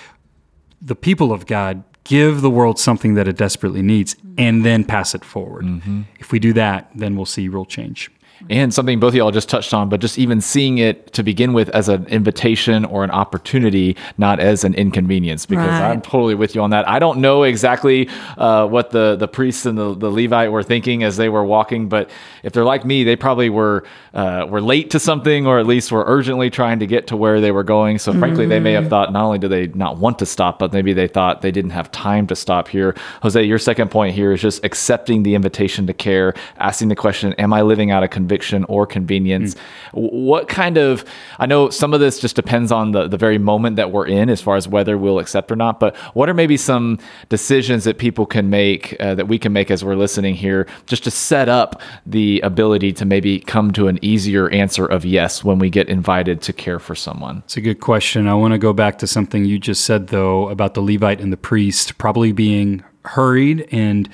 the 0.83 0.97
people 0.97 1.33
of 1.33 1.47
God 1.47 1.85
give 2.05 2.43
the 2.43 2.51
world 2.51 2.79
something 2.79 3.15
that 3.15 3.27
it 3.27 3.37
desperately 3.37 3.83
needs 3.83 4.15
and 4.37 4.65
then 4.65 4.85
pass 4.85 5.15
it 5.15 5.25
forward. 5.25 5.65
Mm-hmm. 5.65 6.03
If 6.21 6.33
we 6.33 6.39
do 6.39 6.53
that, 6.53 6.91
then 6.95 7.17
we'll 7.17 7.25
see 7.25 7.49
real 7.49 7.65
change. 7.65 8.11
And 8.51 8.75
something 8.75 9.01
both 9.01 9.11
of 9.11 9.17
y'all 9.17 9.31
just 9.31 9.49
touched 9.49 9.73
on, 9.73 9.89
but 9.89 10.01
just 10.01 10.19
even 10.19 10.41
seeing 10.41 10.79
it 10.79 11.13
to 11.15 11.23
begin 11.23 11.53
with 11.53 11.69
as 11.71 11.89
an 11.89 12.07
invitation 12.07 12.85
or 12.85 13.03
an 13.05 13.11
opportunity, 13.11 13.97
not 14.19 14.39
as 14.41 14.65
an 14.65 14.75
inconvenience. 14.75 15.47
Because 15.47 15.65
Right. 15.65 15.91
I'm 15.91 16.03
totally 16.03 16.35
with 16.35 16.55
you 16.55 16.61
on 16.61 16.71
that. 16.71 16.87
I 16.89 16.99
don't 16.99 17.21
know 17.21 17.43
exactly 17.45 18.09
uh, 18.37 18.67
what 18.67 18.91
the 18.91 19.17
the 19.17 19.27
priests 19.29 19.65
and 19.67 19.79
the, 19.79 19.95
the 19.95 20.11
Levite 20.11 20.53
were 20.53 20.63
thinking 20.63 21.03
as 21.03 21.17
they 21.17 21.29
were 21.29 21.45
walking, 21.45 21.89
but 21.89 22.11
if 22.43 22.53
they're 22.53 22.65
like 22.65 22.85
me, 22.85 23.03
they 23.05 23.17
probably 23.17 23.49
were 23.49 23.85
uh, 24.13 24.47
were 24.49 24.61
late 24.61 24.91
to 24.91 25.01
something, 25.01 25.47
or 25.47 25.59
at 25.59 25.67
least 25.67 25.91
were 25.91 26.05
urgently 26.07 26.51
trying 26.51 26.79
to 26.81 26.87
get 26.87 27.07
to 27.09 27.17
where 27.17 27.41
they 27.41 27.51
were 27.51 27.65
going. 27.65 27.99
So 27.99 28.13
frankly, 28.13 28.47
they 28.47 28.61
may 28.61 28.73
have 28.73 28.89
thought 28.89 29.13
not 29.13 29.25
only 29.25 29.39
do 29.39 29.49
they 29.49 29.69
not 29.69 29.97
want 29.99 30.19
to 30.19 30.27
stop, 30.27 30.59
but 30.59 30.73
maybe 30.73 30.93
they 30.93 31.09
thought 31.09 31.41
they 31.41 31.51
didn't 31.51 31.71
have 31.71 31.91
time 31.91 32.27
to 32.27 32.37
stop 32.37 32.69
here. 32.69 32.95
Jose, 33.23 33.43
your 33.43 33.59
second 33.59 33.91
point 33.91 34.15
here 34.15 34.33
is 34.33 34.41
just 34.43 34.65
accepting 34.65 35.23
the 35.23 35.35
invitation 35.35 35.87
to 35.87 35.95
care, 35.95 36.35
asking 36.59 36.89
the 36.89 36.97
question, 36.97 37.33
"Am 37.35 37.53
I 37.53 37.63
living 37.63 37.91
out 37.91 38.03
a 38.03 38.09
conviction 38.09 38.34
or 38.65 38.87
convenience?" 38.87 39.55
W- 39.93 40.11
What 40.25 40.49
kind 40.49 40.77
of 40.77 41.05
I 41.39 41.47
know 41.47 41.71
some 41.71 41.95
of 41.95 42.01
this 42.01 42.19
just 42.21 42.37
depends 42.37 42.73
on 42.73 42.93
the 42.93 43.09
the 43.09 43.17
very 43.17 43.39
moment 43.39 43.77
that 43.77 43.93
we're 43.93 44.07
in, 44.07 44.31
as 44.31 44.41
far 44.41 44.57
as 44.57 44.67
whether 44.69 44.97
we'll 44.99 45.19
accept 45.19 45.53
or 45.53 45.57
not. 45.57 45.79
But 45.81 45.97
what 46.15 46.29
are 46.29 46.35
maybe 46.35 46.57
some 46.57 46.99
decisions 47.29 47.85
that 47.85 47.99
people 47.99 48.27
can 48.27 48.51
make 48.51 48.97
uh, 49.01 49.15
that 49.15 49.29
we 49.29 49.39
can 49.39 49.53
make 49.53 49.71
as 49.71 49.85
we're 49.85 49.97
listening 49.97 50.35
here, 50.35 50.67
just 50.87 51.05
to 51.05 51.11
set 51.11 51.49
up 51.49 51.81
the 52.07 52.41
ability 52.41 52.93
to 52.93 53.05
maybe 53.05 53.41
come 53.41 53.71
to 53.73 53.89
an 53.89 53.99
easier 54.03 54.49
answer 54.51 54.87
of 54.87 55.05
yes 55.05 55.45
when 55.45 55.59
we 55.59 55.71
get 55.71 55.89
invited 55.89 56.41
to 56.43 56.53
care 56.53 56.79
for 56.79 56.95
someone? 56.95 57.43
It's 57.45 57.57
a 57.57 57.61
good 57.61 57.81
question. 57.81 58.27
I 58.29 58.35
want 58.35 58.53
to 58.53 58.59
go 58.59 58.73
back 58.73 58.99
to 58.99 59.07
something 59.07 59.45
you 59.45 59.59
just 59.59 59.85
said, 59.85 60.09
though, 60.09 60.49
about 60.49 60.75
the 60.75 60.81
Levite 60.81 61.21
and 61.21 61.33
the 61.33 61.37
priest 61.37 61.99
probably 61.99 62.33
being 62.33 62.83
hurried 63.05 63.69
and 63.71 64.09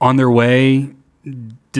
on 0.00 0.16
their 0.16 0.30
way, 0.30 0.90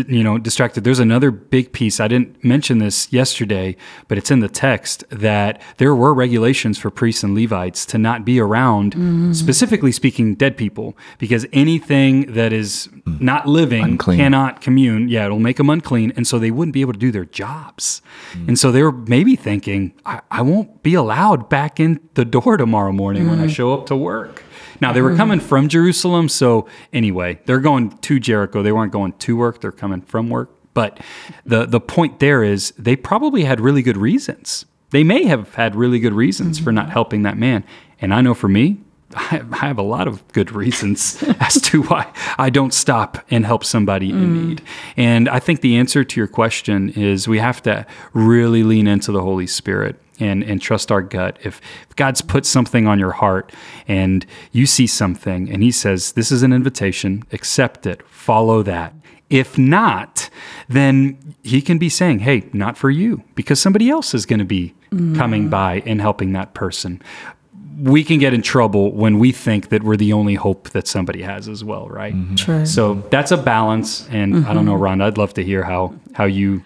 you 0.08 0.22
know 0.22 0.38
distracted. 0.38 0.84
There's 0.84 0.98
another 0.98 1.30
big 1.30 1.72
piece. 1.72 2.00
I 2.00 2.08
didn't 2.08 2.44
mention 2.44 2.78
this 2.78 3.12
yesterday 3.12 3.76
but 4.06 4.18
it's 4.18 4.30
in 4.30 4.40
the 4.40 4.48
text 4.48 5.04
that 5.10 5.60
there 5.78 5.94
were 5.94 6.14
regulations 6.14 6.78
for 6.78 6.90
priests 6.90 7.22
and 7.22 7.34
levites 7.34 7.84
to 7.86 7.98
not 7.98 8.24
be 8.24 8.40
around 8.40 8.94
mm. 8.94 9.34
specifically 9.34 9.92
speaking 9.92 10.34
dead 10.34 10.56
people 10.56 10.96
because 11.18 11.46
anything 11.52 12.32
that 12.32 12.52
is 12.52 12.88
mm. 13.06 13.20
not 13.20 13.46
living 13.46 13.84
Unclean. 13.84 14.18
cannot 14.18 14.60
commune. 14.60 15.08
Yeah 15.08 15.26
it'll 15.26 15.38
make 15.38 15.56
them 15.56 15.70
unclean 15.70 16.12
and 16.16 16.26
so 16.26 16.38
they 16.38 16.50
wouldn't 16.50 16.72
be 16.74 16.80
able 16.80 16.92
to 16.92 16.98
do 16.98 17.10
their 17.10 17.24
jobs. 17.24 18.02
Mm. 18.32 18.48
And 18.48 18.58
so 18.58 18.70
they 18.72 18.82
were 18.82 18.92
maybe 18.92 19.36
thinking 19.36 19.94
I, 20.04 20.20
I 20.30 20.42
won't 20.42 20.82
be 20.82 20.94
allowed 20.94 21.48
back 21.48 21.80
in 21.80 22.00
the 22.14 22.24
door 22.24 22.56
tomorrow 22.56 22.92
morning 22.92 23.28
when 23.28 23.40
i 23.40 23.46
show 23.46 23.72
up 23.72 23.86
to 23.86 23.96
work 23.96 24.42
now 24.80 24.92
they 24.92 25.00
were 25.00 25.10
mm-hmm. 25.10 25.18
coming 25.18 25.40
from 25.40 25.68
Jerusalem, 25.68 26.28
so 26.28 26.68
anyway, 26.92 27.40
they're 27.46 27.60
going 27.60 27.96
to 27.98 28.20
Jericho. 28.20 28.62
They 28.62 28.72
weren't 28.72 28.92
going 28.92 29.12
to 29.12 29.36
work; 29.36 29.60
they're 29.60 29.72
coming 29.72 30.02
from 30.02 30.30
work. 30.30 30.50
But 30.74 31.00
the 31.44 31.66
the 31.66 31.80
point 31.80 32.20
there 32.20 32.42
is 32.42 32.72
they 32.78 32.96
probably 32.96 33.44
had 33.44 33.60
really 33.60 33.82
good 33.82 33.96
reasons. 33.96 34.64
They 34.90 35.04
may 35.04 35.24
have 35.24 35.54
had 35.54 35.74
really 35.74 35.98
good 35.98 36.14
reasons 36.14 36.58
for 36.58 36.72
not 36.72 36.84
mm-hmm. 36.84 36.92
helping 36.92 37.22
that 37.24 37.36
man. 37.36 37.64
And 38.00 38.14
I 38.14 38.20
know 38.20 38.32
for 38.32 38.48
me, 38.48 38.78
I 39.14 39.42
I 39.52 39.66
have 39.66 39.78
a 39.78 39.82
lot 39.82 40.06
of 40.06 40.26
good 40.28 40.52
reasons 40.52 41.22
as 41.40 41.60
to 41.62 41.82
why 41.82 42.12
I 42.38 42.50
don't 42.50 42.72
stop 42.72 43.18
and 43.30 43.44
help 43.44 43.64
somebody 43.64 44.10
in 44.10 44.16
mm-hmm. 44.16 44.48
need. 44.48 44.62
And 44.96 45.28
I 45.28 45.40
think 45.40 45.60
the 45.60 45.76
answer 45.76 46.04
to 46.04 46.20
your 46.20 46.28
question 46.28 46.90
is 46.90 47.26
we 47.26 47.38
have 47.38 47.62
to 47.62 47.86
really 48.12 48.62
lean 48.62 48.86
into 48.86 49.12
the 49.12 49.22
Holy 49.22 49.46
Spirit 49.46 50.00
and, 50.20 50.42
and 50.42 50.60
trust 50.60 50.90
our 50.90 51.02
gut. 51.02 51.38
If, 51.42 51.60
if 51.88 51.96
God's 51.96 52.20
put 52.20 52.46
something 52.46 52.86
on 52.86 52.98
your 52.98 53.12
heart 53.12 53.52
and 53.86 54.26
you 54.52 54.66
see 54.66 54.86
something 54.86 55.50
and 55.50 55.62
He 55.62 55.70
says, 55.70 56.12
This 56.12 56.32
is 56.32 56.42
an 56.42 56.52
invitation, 56.52 57.24
accept 57.32 57.86
it, 57.86 58.06
follow 58.08 58.62
that. 58.62 58.94
If 59.30 59.58
not, 59.58 60.30
then 60.68 61.34
He 61.42 61.60
can 61.60 61.78
be 61.78 61.88
saying, 61.88 62.20
Hey, 62.20 62.48
not 62.52 62.76
for 62.76 62.90
you, 62.90 63.22
because 63.34 63.60
somebody 63.60 63.90
else 63.90 64.14
is 64.14 64.26
going 64.26 64.40
to 64.40 64.44
be 64.44 64.74
coming 64.90 65.48
mm. 65.48 65.50
by 65.50 65.82
and 65.84 66.00
helping 66.00 66.32
that 66.32 66.54
person 66.54 67.02
we 67.78 68.02
can 68.02 68.18
get 68.18 68.34
in 68.34 68.42
trouble 68.42 68.92
when 68.92 69.18
we 69.18 69.32
think 69.32 69.68
that 69.68 69.82
we're 69.82 69.96
the 69.96 70.12
only 70.12 70.34
hope 70.34 70.70
that 70.70 70.88
somebody 70.88 71.22
has 71.22 71.48
as 71.48 71.62
well, 71.62 71.88
right? 71.88 72.14
Mm-hmm. 72.14 72.34
True. 72.34 72.66
So 72.66 72.94
that's 73.10 73.30
a 73.30 73.36
balance, 73.36 74.08
and 74.08 74.46
I 74.46 74.52
don't 74.52 74.64
know, 74.64 74.74
mm-hmm. 74.74 74.82
Ron. 74.82 75.00
I'd 75.00 75.18
love 75.18 75.34
to 75.34 75.44
hear 75.44 75.62
how 75.62 75.94
how 76.14 76.24
you. 76.24 76.62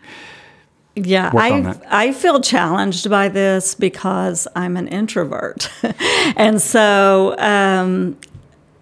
Yeah, 0.95 1.31
I. 1.35 1.79
I 1.89 2.13
feel 2.13 2.41
challenged 2.41 3.09
by 3.09 3.29
this 3.29 3.75
because 3.75 4.47
I'm 4.55 4.77
an 4.77 4.89
introvert, 4.89 5.71
and 6.37 6.61
so 6.61 7.35
um, 7.39 8.19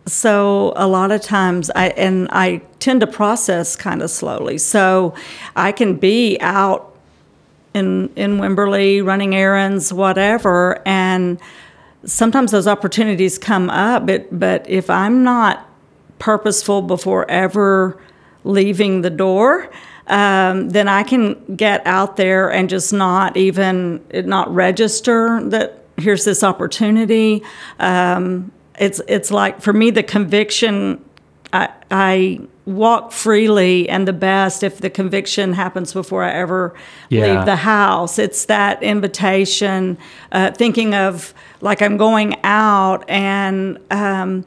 so 0.07 0.73
a 0.75 0.89
lot 0.89 1.13
of 1.13 1.23
times 1.23 1.71
I 1.71 1.89
and 1.91 2.29
I 2.31 2.63
tend 2.81 3.01
to 3.03 3.07
process 3.07 3.77
kind 3.77 4.03
of 4.03 4.11
slowly. 4.11 4.59
So 4.59 5.15
I 5.55 5.73
can 5.73 5.97
be 5.97 6.37
out 6.41 6.97
in 7.75 8.11
in 8.17 8.39
Wimberley 8.39 9.05
running 9.05 9.35
errands, 9.35 9.93
whatever, 9.93 10.83
and 10.87 11.39
sometimes 12.05 12.51
those 12.51 12.67
opportunities 12.67 13.39
come 13.39 13.71
up. 13.71 14.07
But 14.07 14.37
but 14.37 14.69
if 14.69 14.91
I'm 14.91 15.23
not 15.23 15.69
purposeful 16.19 16.83
before 16.83 17.31
ever 17.31 18.01
leaving 18.45 19.03
the 19.03 19.11
door, 19.11 19.71
um, 20.11 20.69
then 20.71 20.89
I 20.89 21.03
can 21.03 21.57
get 21.57 21.87
out 21.87 22.17
there 22.17 22.51
and 22.53 22.69
just 22.69 22.93
not 22.93 23.37
even 23.37 24.05
not 24.13 24.53
register 24.55 25.41
that 25.51 25.85
here's 25.97 26.25
this 26.25 26.43
opportunity. 26.43 27.43
Um, 27.79 28.51
it's 28.79 29.01
it's 29.09 29.31
like 29.31 29.61
for 29.63 29.73
me 29.73 29.91
the 29.91 30.03
conviction. 30.03 31.05
I, 31.53 31.69
I 31.91 32.41
walk 32.65 33.11
freely 33.11 33.89
and 33.89 34.07
the 34.07 34.13
best 34.13 34.63
if 34.63 34.79
the 34.81 34.89
conviction 34.91 35.53
happens 35.53 35.93
before 35.93 36.23
I 36.23 36.31
ever 36.33 36.75
Yeah. 37.09 37.23
leave 37.37 37.45
the 37.45 37.57
house. 37.57 38.19
It's 38.21 38.45
that 38.45 38.81
invitation, 38.83 39.99
uh, 40.31 40.53
thinking 40.53 40.95
of 40.95 41.35
like 41.61 41.83
I'm 41.83 41.97
going 41.97 42.37
out 42.45 43.05
and 43.11 43.79
um, 43.91 44.45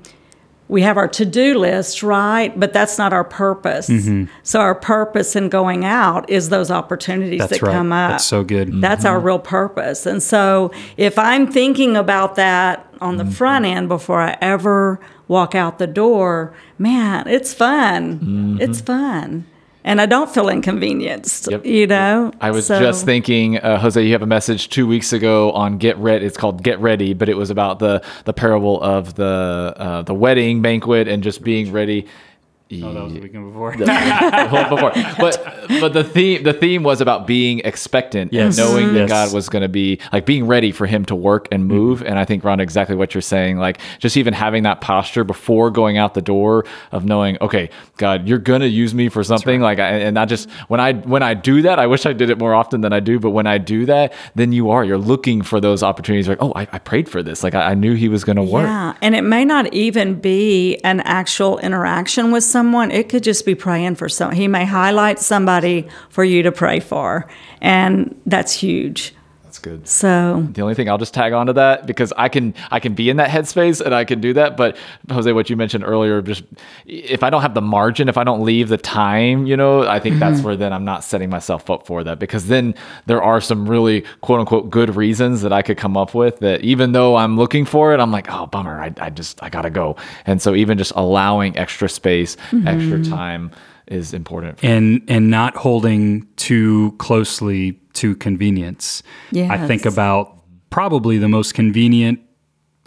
we 0.69 0.81
have 0.81 0.97
our 0.97 1.07
to 1.09 1.25
do 1.25 1.57
list, 1.57 2.01
right? 2.01 2.57
But 2.59 2.73
that's 2.73 2.97
not 2.97 3.13
our 3.13 3.23
purpose. 3.23 3.89
Mm-hmm. 3.89 4.31
So 4.43 4.59
our 4.59 4.73
purpose 4.73 5.35
in 5.35 5.49
going 5.49 5.85
out 5.85 6.29
is 6.29 6.49
those 6.49 6.71
opportunities 6.71 7.41
Mm-hmm. 7.41 7.49
That's 7.49 7.59
that 7.59 7.65
right. 7.65 7.73
come 7.73 7.91
up. 7.91 8.11
That's 8.11 8.25
so 8.25 8.43
good. 8.43 8.81
That's 8.81 9.05
our 9.05 9.17
mm-hmm. 9.17 9.27
real 9.27 9.39
purpose. 9.39 10.05
And 10.05 10.23
so 10.23 10.71
if 10.97 11.19
I'm 11.19 11.51
thinking 11.51 11.95
about 11.97 12.35
that 12.35 12.87
on 13.01 13.17
the 13.17 13.23
mm-hmm. 13.23 13.33
front 13.33 13.65
end 13.65 13.89
before 13.89 14.21
I 14.21 14.37
ever 14.41 14.99
walk 15.27 15.55
out 15.55 15.79
the 15.79 15.87
door, 15.87 16.53
man, 16.77 17.27
it's 17.27 17.53
fun. 17.53 18.57
It's 18.59 18.81
fun. 18.81 19.45
And 19.85 19.99
I 19.99 20.05
don't 20.05 20.29
feel 20.33 20.47
inconvenienced, 20.47 21.51
Yep. 21.51 21.65
you 21.65 21.87
know? 21.87 22.31
I 22.39 22.51
was 22.51 22.67
So- 22.67 22.79
just 22.79 23.03
thinking, 23.05 23.57
uh, 23.57 23.77
Jose, 23.79 24.01
you 24.01 24.13
have 24.13 24.21
a 24.21 24.25
message 24.27 24.69
two 24.69 24.87
weeks 24.87 25.11
ago 25.11 25.51
on 25.51 25.77
get 25.77 25.97
ready. 25.97 26.25
It's 26.25 26.37
called 26.37 26.63
Get 26.63 26.79
Ready, 26.79 27.13
but 27.13 27.27
it 27.27 27.35
was 27.35 27.49
about 27.49 27.79
the 27.79 28.01
the 28.25 28.33
parable 28.33 28.81
of 28.81 29.15
the 29.15 29.73
uh, 29.77 30.01
the 30.03 30.13
wedding 30.13 30.61
banquet 30.61 31.07
and 31.07 31.21
just 31.21 31.43
being 31.43 31.71
ready. 31.71 32.05
Oh, 32.71 32.93
that 32.93 33.03
was 33.03 33.13
the 33.13 33.19
weekend 33.19 33.45
before. 33.45 33.75
well, 33.79 34.69
before. 34.69 34.91
But 35.19 35.67
but 35.79 35.93
the 35.93 36.03
theme 36.03 36.43
the 36.43 36.53
theme 36.53 36.83
was 36.83 37.01
about 37.01 37.27
being 37.27 37.59
expectant 37.59 38.33
Yes. 38.33 38.57
and 38.57 38.67
knowing 38.67 38.93
that 38.93 39.01
Yes. 39.01 39.09
God 39.09 39.33
was 39.33 39.49
going 39.49 39.61
to 39.61 39.67
be 39.67 39.99
like 40.11 40.25
being 40.25 40.47
ready 40.47 40.71
for 40.71 40.87
Him 40.87 41.05
to 41.05 41.15
work 41.15 41.47
and 41.51 41.63
mm-hmm. 41.63 41.77
move. 41.77 42.03
And 42.03 42.17
I 42.17 42.25
think 42.25 42.43
Ron, 42.43 42.59
exactly 42.59 42.95
what 42.95 43.13
you're 43.13 43.21
saying, 43.21 43.57
like 43.57 43.79
just 43.99 44.17
even 44.17 44.33
having 44.33 44.63
that 44.63 44.81
posture 44.81 45.23
before 45.23 45.69
going 45.71 45.97
out 45.97 46.13
the 46.13 46.21
door 46.21 46.65
of 46.91 47.05
knowing, 47.05 47.37
okay, 47.41 47.69
God, 47.97 48.27
you're 48.27 48.39
going 48.39 48.61
to 48.61 48.67
use 48.67 48.93
me 48.93 49.09
for 49.09 49.23
something. 49.23 49.61
Like, 49.61 49.79
I, 49.79 49.89
and 49.89 50.17
I 50.17 50.25
just 50.25 50.49
when 50.67 50.79
I 50.79 50.93
when 50.93 51.21
I 51.21 51.33
do 51.33 51.61
that, 51.63 51.79
I 51.79 51.87
wish 51.87 52.05
I 52.05 52.13
did 52.13 52.29
it 52.29 52.39
more 52.39 52.53
often 52.53 52.81
than 52.81 52.93
I 52.93 53.01
do. 53.01 53.19
But 53.19 53.31
when 53.31 53.45
I 53.45 53.57
do 53.57 53.85
that, 53.85 54.13
then 54.35 54.51
you 54.51 54.71
are 54.71 54.83
you're 54.83 54.97
looking 54.97 55.41
for 55.41 55.59
those 55.59 55.83
opportunities. 55.83 56.27
Like, 56.27 56.41
oh, 56.41 56.53
I, 56.55 56.61
I 56.71 56.79
prayed 56.79 57.09
for 57.09 57.21
this. 57.21 57.43
Like, 57.43 57.55
I, 57.55 57.71
I 57.71 57.73
knew 57.75 57.93
He 57.93 58.09
was 58.09 58.23
going 58.23 58.37
to 58.37 58.43
work. 58.43 58.65
Yeah, 58.65 58.95
and 59.01 59.15
it 59.15 59.23
may 59.23 59.45
not 59.45 59.71
even 59.73 60.15
be 60.15 60.77
an 60.83 61.01
actual 61.01 61.59
interaction 61.59 62.31
with 62.31 62.43
someone. 62.53 62.91
It 62.91 63.09
could 63.09 63.23
just 63.23 63.45
be 63.45 63.55
praying 63.55 63.95
for 63.95 64.07
some. 64.07 64.31
He 64.31 64.47
may 64.47 64.63
highlight 64.63 65.19
somebody 65.19 65.87
for 66.09 66.23
you 66.23 66.43
to 66.43 66.51
pray 66.51 66.79
for, 66.79 67.27
and 67.59 68.15
that's 68.25 68.53
huge. 68.53 69.13
Good. 69.63 69.87
So 69.87 70.45
The 70.51 70.61
only 70.61 70.75
thing 70.75 70.89
I'll 70.89 70.97
just 70.97 71.13
tag 71.13 71.31
on 71.31 71.47
to 71.47 71.53
that 71.53 71.87
because 71.87 72.11
I 72.17 72.27
can 72.27 72.53
I 72.69 72.81
can 72.81 72.95
be 72.95 73.09
in 73.09 73.15
that 73.15 73.29
headspace 73.29 73.79
and 73.79 73.95
I 73.95 74.03
can 74.03 74.19
do 74.19 74.33
that. 74.33 74.57
But 74.57 74.75
Jose, 75.09 75.31
what 75.31 75.49
you 75.49 75.55
mentioned 75.55 75.85
earlier, 75.85 76.21
just 76.21 76.43
if 76.85 77.23
I 77.23 77.29
don't 77.29 77.41
have 77.41 77.53
the 77.53 77.61
margin, 77.61 78.09
if 78.09 78.17
I 78.17 78.25
don't 78.25 78.43
leave 78.43 78.67
the 78.67 78.77
time, 78.77 79.45
you 79.45 79.55
know, 79.55 79.87
I 79.87 80.01
think 80.01 80.19
that's 80.19 80.39
mm-hmm. 80.39 80.47
where 80.47 80.55
then 80.57 80.73
I'm 80.73 80.83
not 80.83 81.05
setting 81.05 81.29
myself 81.29 81.69
up 81.69 81.87
for 81.87 82.03
that 82.03 82.19
because 82.19 82.47
then 82.47 82.75
there 83.05 83.23
are 83.23 83.39
some 83.39 83.65
really 83.65 84.01
quote 84.19 84.41
unquote 84.41 84.69
good 84.69 84.97
reasons 84.97 85.41
that 85.43 85.53
I 85.53 85.61
could 85.61 85.77
come 85.77 85.95
up 85.95 86.13
with 86.13 86.39
that 86.39 86.59
even 86.59 86.91
though 86.91 87.15
I'm 87.15 87.37
looking 87.37 87.63
for 87.63 87.93
it, 87.93 88.01
I'm 88.01 88.11
like, 88.11 88.29
oh 88.29 88.47
bummer, 88.47 88.81
I, 88.81 88.93
I 88.97 89.09
just 89.11 89.41
I 89.41 89.47
gotta 89.47 89.69
go. 89.69 89.95
And 90.25 90.41
so 90.41 90.55
even 90.55 90.77
just 90.77 90.91
allowing 90.97 91.57
extra 91.57 91.87
space, 91.87 92.35
extra 92.51 92.99
mm-hmm. 92.99 93.13
time 93.13 93.51
is 93.87 94.13
important. 94.13 94.63
and 94.63 95.01
and 95.07 95.29
not 95.29 95.55
holding 95.55 96.27
too 96.35 96.93
closely 96.97 97.79
to 97.93 98.15
convenience. 98.15 99.03
I 99.35 99.67
think 99.67 99.85
about 99.85 100.37
probably 100.69 101.17
the 101.17 101.29
most 101.29 101.53
convenient 101.53 102.19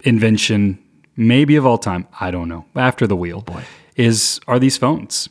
invention 0.03 0.79
maybe 1.15 1.55
of 1.55 1.65
all 1.65 1.77
time. 1.77 2.07
I 2.19 2.31
don't 2.31 2.47
know. 2.47 2.65
After 2.75 3.07
the 3.07 3.15
wheel 3.15 3.43
is 3.95 4.39
are 4.47 4.59
these 4.59 4.77
phones. 4.77 5.29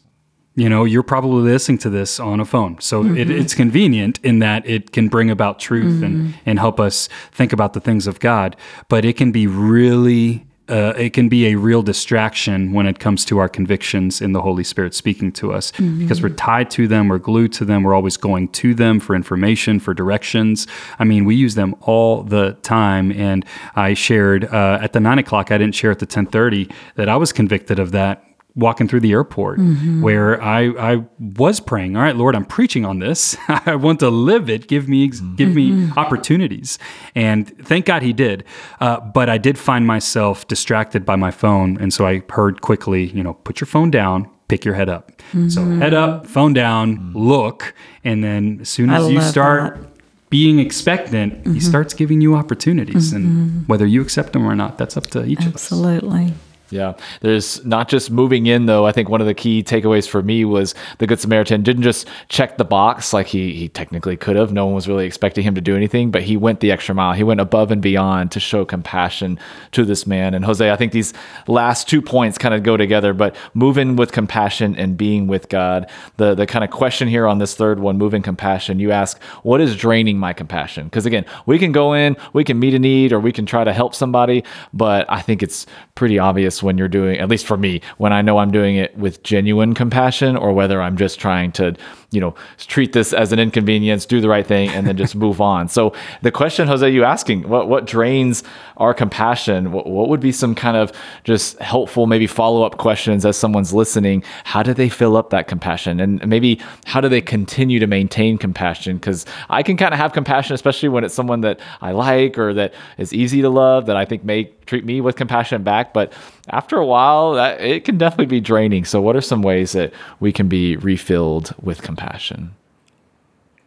You 0.58 0.70
know, 0.70 0.85
you're 0.85 1.02
probably 1.02 1.42
listening 1.42 1.76
to 1.78 1.90
this 1.90 2.18
on 2.18 2.40
a 2.40 2.46
phone. 2.46 2.80
So 2.80 3.02
it, 3.02 3.28
mm-hmm. 3.28 3.30
it's 3.30 3.54
convenient 3.54 4.18
in 4.23 4.38
that 4.38 4.66
it 4.66 4.90
can 4.90 5.08
bring 5.08 5.30
about 5.30 5.58
truth 5.58 6.02
and, 6.02 6.16
mm-hmm. 6.16 6.38
and 6.46 6.58
help 6.58 6.80
us 6.80 7.11
think 7.30 7.52
about 7.52 7.75
the 7.75 7.80
things 7.80 8.06
of 8.06 8.20
God. 8.20 8.56
But 8.88 9.04
it 9.04 9.18
can 9.18 9.32
be 9.32 9.46
really, 9.46 10.46
uh, 10.68 10.94
it 10.96 11.12
can 11.12 11.28
be 11.28 11.46
a 11.46 11.54
real 11.54 11.82
distraction 11.82 12.73
when 12.73 12.87
it 12.87 12.99
comes 12.99 13.25
to 13.26 13.38
our 13.38 13.49
convictions 13.49 14.20
in 14.20 14.32
the 14.32 14.42
Holy 14.42 14.64
Spirit 14.64 14.94
speaking 14.94 15.30
to 15.32 15.52
us 15.52 15.73
because 15.73 16.23
we're 16.23 16.28
tied 16.28 16.70
to 16.70 16.88
them, 16.88 17.08
we're 17.08 17.18
glued 17.18 17.52
to 17.54 17.64
them, 17.64 17.82
we're 17.82 17.94
always 17.94 18.16
going 18.16 18.49
to 18.49 18.75
them 18.75 18.99
for 18.99 19.14
information, 19.14 19.78
for 19.78 19.94
directions. 19.94 20.66
I 20.99 21.04
mean, 21.04 21.25
we 21.25 21.35
use 21.35 21.54
them 21.54 21.76
all 21.82 22.23
the 22.23 22.56
time. 22.62 23.12
And 23.12 23.44
I 23.76 23.94
shared 23.94 24.44
uh, 24.46 24.78
at 24.82 24.92
the 24.92 25.00
nine 25.00 25.18
o'clock, 25.18 25.52
I 25.52 25.58
didn't 25.58 25.75
share 25.75 25.90
at 25.90 26.00
the 26.00 26.06
1030 26.06 26.68
that 26.96 27.08
I 27.08 27.16
was 27.16 27.32
convicted 27.32 27.78
of 27.78 27.92
that 27.92 28.25
walking 28.57 28.89
through 28.89 29.01
the 29.01 29.13
airport 29.13 29.59
mm-hmm. 29.59 30.01
where 30.01 30.43
I, 30.43 30.95
I 30.95 31.05
was 31.19 31.61
praying, 31.61 31.95
all 31.95 32.03
right, 32.03 32.17
Lord, 32.17 32.35
I'm 32.35 32.47
preaching 32.47 32.87
on 32.87 32.99
this. 32.99 33.37
I 33.49 33.77
want 33.77 34.01
to 34.01 34.09
live 34.09 34.49
it. 34.49 34.67
Give 34.67 34.89
me, 34.89 35.09
give 35.09 35.55
me 35.55 35.71
mm-hmm. 35.71 35.99
opportunities. 35.99 36.79
And 37.15 37.47
thank 37.59 37.85
God 37.85 38.03
he 38.03 38.15
did. 38.15 38.45
Uh, 38.81 39.01
but 39.01 39.29
I 39.29 39.37
did 39.37 39.59
find 39.59 39.87
myself 39.87 40.49
distracted 40.49 41.05
by 41.05 41.17
my 41.17 41.31
phone. 41.31 41.77
And 41.79 41.93
so 41.93 42.07
I 42.07 42.23
heard 42.31 42.63
quickly, 42.63 43.05
you 43.05 43.23
know, 43.23 43.35
put 43.35 43.61
your 43.61 43.67
phone 43.67 43.91
down, 43.91 44.29
pick 44.49 44.65
your 44.65 44.75
head 44.75 44.89
up. 44.89 45.13
So 45.33 45.61
mm-hmm. 45.61 45.81
head 45.81 45.93
up, 45.93 46.27
phone 46.27 46.55
down, 46.55 47.13
look. 47.13 47.75
And 48.05 48.25
then 48.25 48.61
as 48.63 48.71
soon 48.71 48.89
I 48.89 48.99
as 48.99 49.11
you 49.11 49.21
start 49.21 49.77
that. 49.77 50.31
being 50.31 50.61
expectant, 50.61 51.47
he 51.47 51.61
starts 51.61 51.93
giving 51.93 52.23
you 52.23 52.35
opportunities. 52.35 53.13
And 53.13 53.69
whether 53.69 53.85
you 53.85 54.01
accept 54.01 54.33
them 54.33 54.47
or 54.47 54.55
not, 54.55 54.79
that's 54.79 54.97
up 54.97 55.09
to 55.09 55.27
each 55.27 55.41
of 55.41 55.49
us. 55.55 55.65
absolutely. 55.71 56.33
Yeah. 56.70 56.94
There's 57.20 57.64
not 57.64 57.88
just 57.88 58.11
moving 58.11 58.46
in 58.46 58.66
though. 58.66 58.87
I 58.87 58.92
think 58.92 59.08
one 59.08 59.20
of 59.20 59.26
the 59.26 59.35
key 59.35 59.62
takeaways 59.62 60.08
for 60.08 60.23
me 60.23 60.44
was 60.44 60.75
the 60.99 61.06
Good 61.06 61.20
Samaritan 61.20 61.62
didn't 61.62 61.85
just 61.85 62.08
check 62.28 62.56
the 62.56 62.64
box 62.64 63.12
like 63.12 63.28
he, 63.28 63.54
he 63.54 63.68
technically 63.68 64.16
could 64.16 64.37
have. 64.37 64.52
No 64.52 64.66
one 64.66 64.75
was 64.75 64.88
really 64.88 65.06
expecting 65.06 65.44
him 65.44 65.54
to 65.54 65.61
do 65.61 65.76
anything, 65.76 66.11
but 66.11 66.23
he 66.23 66.37
went 66.37 66.61
the 66.61 66.73
extra 66.73 66.94
mile. 66.94 67.12
He 67.12 67.23
went 67.23 67.40
above 67.40 67.70
and 67.70 67.80
beyond 67.80 68.32
to 68.32 68.40
show 68.40 68.64
compassion 68.64 69.38
to 69.73 69.85
this 69.85 70.06
man. 70.06 70.35
And 70.35 70.44
Jose, 70.44 70.70
I 70.70 70.76
think 70.76 70.92
these 70.92 71.14
last 71.46 71.88
two 71.88 72.02
points 72.02 72.37
kind 72.37 72.54
of 72.54 72.62
go 72.62 72.76
together, 72.76 73.12
but 73.14 73.37
moving 73.54 73.96
with 73.96 74.11
compassion 74.12 74.75
and 74.76 74.96
being 74.96 75.26
with 75.26 75.49
God. 75.49 75.88
The 76.16 76.35
the 76.35 76.46
kind 76.46 76.64
of 76.64 76.70
question 76.70 77.06
here 77.08 77.26
on 77.26 77.38
this 77.38 77.54
third 77.54 77.78
one, 77.78 77.96
moving 77.96 78.23
compassion, 78.23 78.80
you 78.80 78.90
ask, 78.90 79.23
what 79.42 79.61
is 79.61 79.76
draining 79.76 80.18
my 80.18 80.32
compassion? 80.32 80.85
Because 80.85 81.06
again, 81.06 81.25
we 81.46 81.58
can 81.58 81.73
go 81.73 81.92
in, 81.92 82.16
we 82.32 82.42
can 82.42 82.58
meet 82.58 82.75
a 82.75 82.78
need 82.78 83.12
or 83.12 83.20
we 83.20 83.32
can 83.32 83.46
try 83.46 83.62
to 83.62 83.73
help 83.73 83.94
somebody, 83.94 84.42
but 84.73 85.06
I 85.08 85.20
think 85.20 85.42
it's 85.42 85.66
pretty 85.94 86.18
obvious 86.18 86.56
when 86.63 86.79
you're 86.79 86.89
doing, 86.89 87.19
at 87.19 87.29
least 87.29 87.47
for 87.47 87.57
me, 87.57 87.81
when 87.99 88.13
I 88.13 88.23
know 88.23 88.39
I'm 88.39 88.51
doing 88.51 88.77
it 88.77 88.97
with 88.97 89.23
genuine 89.23 89.75
compassion 89.75 90.37
or 90.37 90.53
whether 90.53 90.81
I'm 90.83 90.97
just 90.97 91.19
trying 91.19 91.53
to, 91.53 91.77
you 92.11 92.21
know, 92.21 92.35
treat 92.59 92.93
this 92.93 93.13
as 93.13 93.33
an 93.33 93.39
inconvenience, 93.39 94.07
do 94.07 94.21
the 94.21 94.29
right 94.29 94.47
thing, 94.47 94.71
and 94.71 94.87
then 94.87 94.97
just 94.97 95.15
move 95.17 95.41
on. 95.41 95.69
So 95.69 95.93
the 96.23 96.31
question, 96.31 96.69
Jose, 96.69 96.89
you 96.89 97.05
asking, 97.05 97.49
what 97.49 97.69
what 97.69 97.85
drains 97.85 98.45
our 98.77 98.95
compassion? 98.95 99.73
What, 99.73 99.87
what 99.87 100.09
would 100.09 100.21
be 100.21 100.33
some 100.33 100.55
kind 100.55 100.77
of 100.77 100.93
just 101.25 101.59
helpful, 101.59 102.07
maybe 102.07 102.27
follow 102.27 102.63
up 102.63 102.79
questions 102.79 103.27
as 103.27 103.37
someone's 103.37 103.73
listening? 103.73 104.23
How 104.45 104.63
do 104.63 104.73
they 104.73 104.89
fill 104.89 105.17
up 105.17 105.31
that 105.31 105.49
compassion, 105.49 106.01
and 106.01 106.27
maybe 106.27 106.61
how 106.85 107.01
do 107.01 107.09
they 107.09 107.21
continue 107.21 107.81
to 107.81 107.87
maintain 107.87 108.39
compassion? 108.39 108.97
Because 108.97 109.27
I 109.51 109.63
can 109.63 109.77
kind 109.77 109.93
of 109.93 109.99
have 109.99 110.13
compassion, 110.13 110.55
especially 110.55 110.89
when 110.89 111.05
it's 111.05 111.15
someone 111.15 111.41
that 111.41 111.61
I 111.81 111.93
like 111.93 112.39
or 112.39 112.55
that 112.55 112.73
is 112.99 113.13
easy 113.13 113.43
to 113.43 113.51
love, 113.51 113.87
that 113.87 113.97
I 113.97 114.05
think 114.05 114.25
may 114.25 114.45
treat 114.67 114.85
me 114.85 115.01
with 115.01 115.17
compassion 115.17 115.63
back. 115.63 115.93
But 115.93 116.13
after 116.51 116.77
a 116.77 116.87
while, 116.87 117.33
that, 117.35 117.61
it 117.61 117.85
can 117.85 117.99
definitely 117.99 118.27
be 118.27 118.41
draining. 118.41 118.85
So, 118.85 119.01
what 119.01 119.17
are 119.17 119.21
some 119.21 119.43
ways 119.43 119.73
that 119.73 119.93
we 120.21 120.33
can 120.33 120.49
be 120.49 120.77
refilled 120.77 121.55
with 121.63 121.83
compassion? 121.83 121.96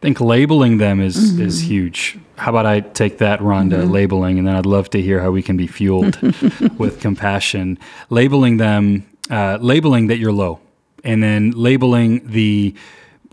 think 0.00 0.20
labeling 0.20 0.78
them 0.78 1.00
is 1.00 1.32
mm-hmm. 1.32 1.42
is 1.42 1.60
huge. 1.60 2.18
How 2.36 2.50
about 2.50 2.64
I 2.64 2.80
take 2.80 3.18
that, 3.18 3.40
Rhonda, 3.40 3.82
mm-hmm. 3.82 3.90
labeling, 3.90 4.38
and 4.38 4.48
then 4.48 4.56
I'd 4.56 4.64
love 4.64 4.88
to 4.90 5.02
hear 5.02 5.20
how 5.20 5.30
we 5.30 5.42
can 5.42 5.58
be 5.58 5.66
fueled 5.66 6.16
with 6.78 7.00
compassion. 7.00 7.78
Labeling 8.08 8.56
them, 8.56 9.06
uh, 9.30 9.58
labeling 9.60 10.06
that 10.06 10.16
you're 10.16 10.32
low, 10.32 10.60
and 11.04 11.22
then 11.22 11.50
labeling 11.50 12.26
the 12.26 12.74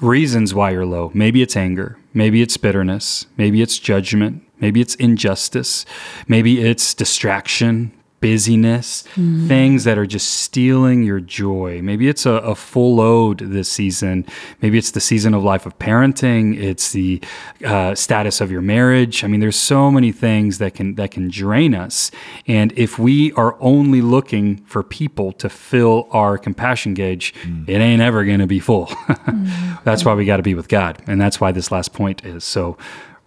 reasons 0.01 0.53
why 0.53 0.71
you're 0.71 0.85
low. 0.85 1.09
Maybe 1.13 1.41
it's 1.41 1.55
anger, 1.55 1.97
maybe 2.13 2.41
it's 2.41 2.57
bitterness, 2.57 3.27
maybe 3.37 3.61
it's 3.61 3.79
judgment, 3.79 4.43
maybe 4.59 4.81
it's 4.81 4.95
injustice, 4.95 5.85
maybe 6.27 6.59
it's 6.61 6.93
distraction, 6.93 7.93
busyness, 8.27 9.03
mm-hmm. 9.15 9.47
things 9.47 9.85
that 9.85 9.97
are 9.97 10.05
just 10.05 10.27
stealing 10.41 11.01
your 11.01 11.21
joy. 11.21 11.81
Maybe 11.81 12.09
it's 12.09 12.25
a, 12.25 12.31
a, 12.31 12.55
full 12.55 12.97
load 12.97 13.39
this 13.39 13.71
season. 13.71 14.25
Maybe 14.61 14.77
it's 14.77 14.91
the 14.91 14.99
season 14.99 15.33
of 15.33 15.45
life 15.45 15.65
of 15.65 15.79
parenting. 15.79 16.61
It's 16.61 16.91
the 16.91 17.21
uh, 17.63 17.95
status 17.95 18.41
of 18.41 18.51
your 18.51 18.61
marriage. 18.61 19.23
I 19.23 19.27
mean, 19.27 19.39
there's 19.39 19.55
so 19.55 19.89
many 19.89 20.11
things 20.11 20.57
that 20.57 20.73
can 20.73 20.95
that 20.95 21.11
can 21.11 21.29
drain 21.29 21.73
us. 21.73 22.11
And 22.47 22.73
if 22.75 22.99
we 22.99 23.31
are 23.33 23.55
only 23.61 24.01
looking 24.01 24.57
for 24.65 24.83
people 24.83 25.31
to 25.33 25.47
fill 25.47 26.09
our 26.11 26.37
compassion 26.37 26.93
gauge, 26.93 27.33
mm. 27.43 27.63
it 27.69 27.79
ain't 27.79 28.01
ever 28.01 28.25
going 28.25 28.39
to 28.39 28.47
be 28.47 28.59
full. 28.59 28.87
mm-hmm. 28.87 29.75
That's 29.85 30.03
why 30.03 30.15
we 30.15 30.25
got 30.25 30.37
to 30.37 30.43
be 30.43 30.53
with 30.53 30.67
God, 30.67 31.01
and 31.07 31.21
that's 31.21 31.39
why 31.39 31.53
this 31.53 31.71
last 31.71 31.93
point 31.93 32.25
is 32.25 32.43
so. 32.43 32.77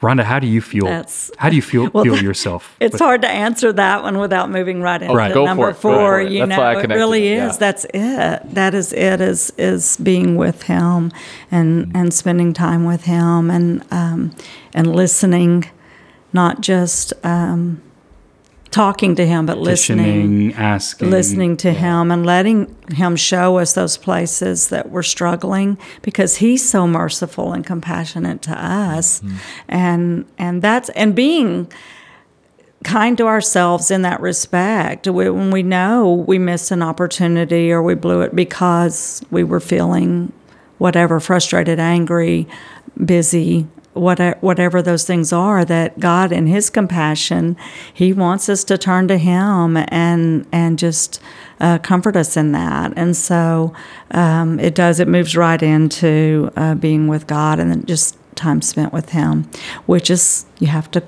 Rhonda, 0.00 0.24
how 0.24 0.38
do 0.38 0.46
you 0.46 0.62
feel? 0.62 0.86
That's, 0.86 1.30
how 1.36 1.50
do 1.50 1.56
you 1.56 1.62
feel, 1.62 1.90
well, 1.94 2.04
feel 2.04 2.16
yourself? 2.16 2.76
It's 2.80 2.94
with, 2.94 3.02
hard 3.02 3.22
to 3.22 3.28
answer 3.28 3.72
that 3.74 4.02
one 4.02 4.18
without 4.18 4.50
moving 4.50 4.80
right 4.80 5.00
into 5.00 5.14
right. 5.14 5.34
number 5.34 5.74
four. 5.74 6.22
You 6.22 6.46
That's 6.46 6.58
know, 6.58 6.78
it 6.78 6.88
really 6.88 7.28
is. 7.28 7.52
Yeah. 7.52 7.58
That's 7.58 7.84
it. 7.84 8.54
That 8.54 8.74
is 8.74 8.92
it. 8.92 9.20
Is 9.20 9.52
is 9.58 9.98
being 9.98 10.36
with 10.36 10.62
him 10.62 11.12
and 11.50 11.86
mm-hmm. 11.86 11.96
and 11.96 12.14
spending 12.14 12.54
time 12.54 12.84
with 12.84 13.04
him 13.04 13.50
and 13.50 13.84
um, 13.92 14.34
and 14.72 14.94
listening, 14.94 15.70
not 16.32 16.62
just. 16.62 17.12
Um, 17.22 17.82
talking 18.70 19.16
to 19.16 19.26
him, 19.26 19.46
but 19.46 19.58
listening, 19.58 20.52
asking, 20.54 21.10
listening 21.10 21.56
to 21.58 21.72
yeah. 21.72 22.00
him, 22.00 22.10
and 22.10 22.24
letting 22.24 22.74
him 22.92 23.16
show 23.16 23.58
us 23.58 23.72
those 23.72 23.96
places 23.96 24.68
that 24.68 24.90
we're 24.90 25.02
struggling, 25.02 25.78
because 26.02 26.36
he's 26.36 26.68
so 26.68 26.86
merciful 26.86 27.52
and 27.52 27.66
compassionate 27.66 28.42
to 28.42 28.52
us, 28.52 29.20
mm-hmm. 29.20 29.36
and 29.68 30.24
and 30.38 30.62
that's 30.62 30.88
and 30.90 31.14
being 31.14 31.70
kind 32.84 33.18
to 33.18 33.26
ourselves 33.26 33.90
in 33.90 34.02
that 34.02 34.20
respect 34.20 35.06
when 35.06 35.50
we 35.50 35.62
know 35.62 36.24
we 36.26 36.38
missed 36.38 36.70
an 36.70 36.82
opportunity 36.82 37.70
or 37.70 37.82
we 37.82 37.94
blew 37.94 38.22
it 38.22 38.34
because 38.34 39.22
we 39.30 39.44
were 39.44 39.60
feeling 39.60 40.32
whatever 40.78 41.20
frustrated 41.20 41.78
angry 41.78 42.48
busy 43.04 43.66
whatever 43.94 44.80
those 44.82 45.04
things 45.04 45.32
are 45.32 45.64
that 45.64 45.98
God 45.98 46.30
in 46.30 46.46
his 46.46 46.70
compassion 46.70 47.56
he 47.92 48.12
wants 48.12 48.48
us 48.48 48.62
to 48.64 48.78
turn 48.78 49.08
to 49.08 49.18
him 49.18 49.76
and 49.76 50.46
and 50.52 50.78
just 50.78 51.20
uh, 51.58 51.78
comfort 51.78 52.16
us 52.16 52.36
in 52.36 52.52
that. 52.52 52.92
And 52.96 53.16
so 53.16 53.74
um, 54.12 54.60
it 54.60 54.74
does 54.74 55.00
it 55.00 55.08
moves 55.08 55.36
right 55.36 55.62
into 55.62 56.50
uh, 56.56 56.74
being 56.74 57.08
with 57.08 57.26
God 57.26 57.58
and 57.58 57.86
just 57.86 58.16
time 58.36 58.62
spent 58.62 58.92
with 58.92 59.10
him 59.10 59.50
which 59.86 60.08
is 60.08 60.46
you 60.60 60.68
have 60.68 60.90
to 60.92 61.02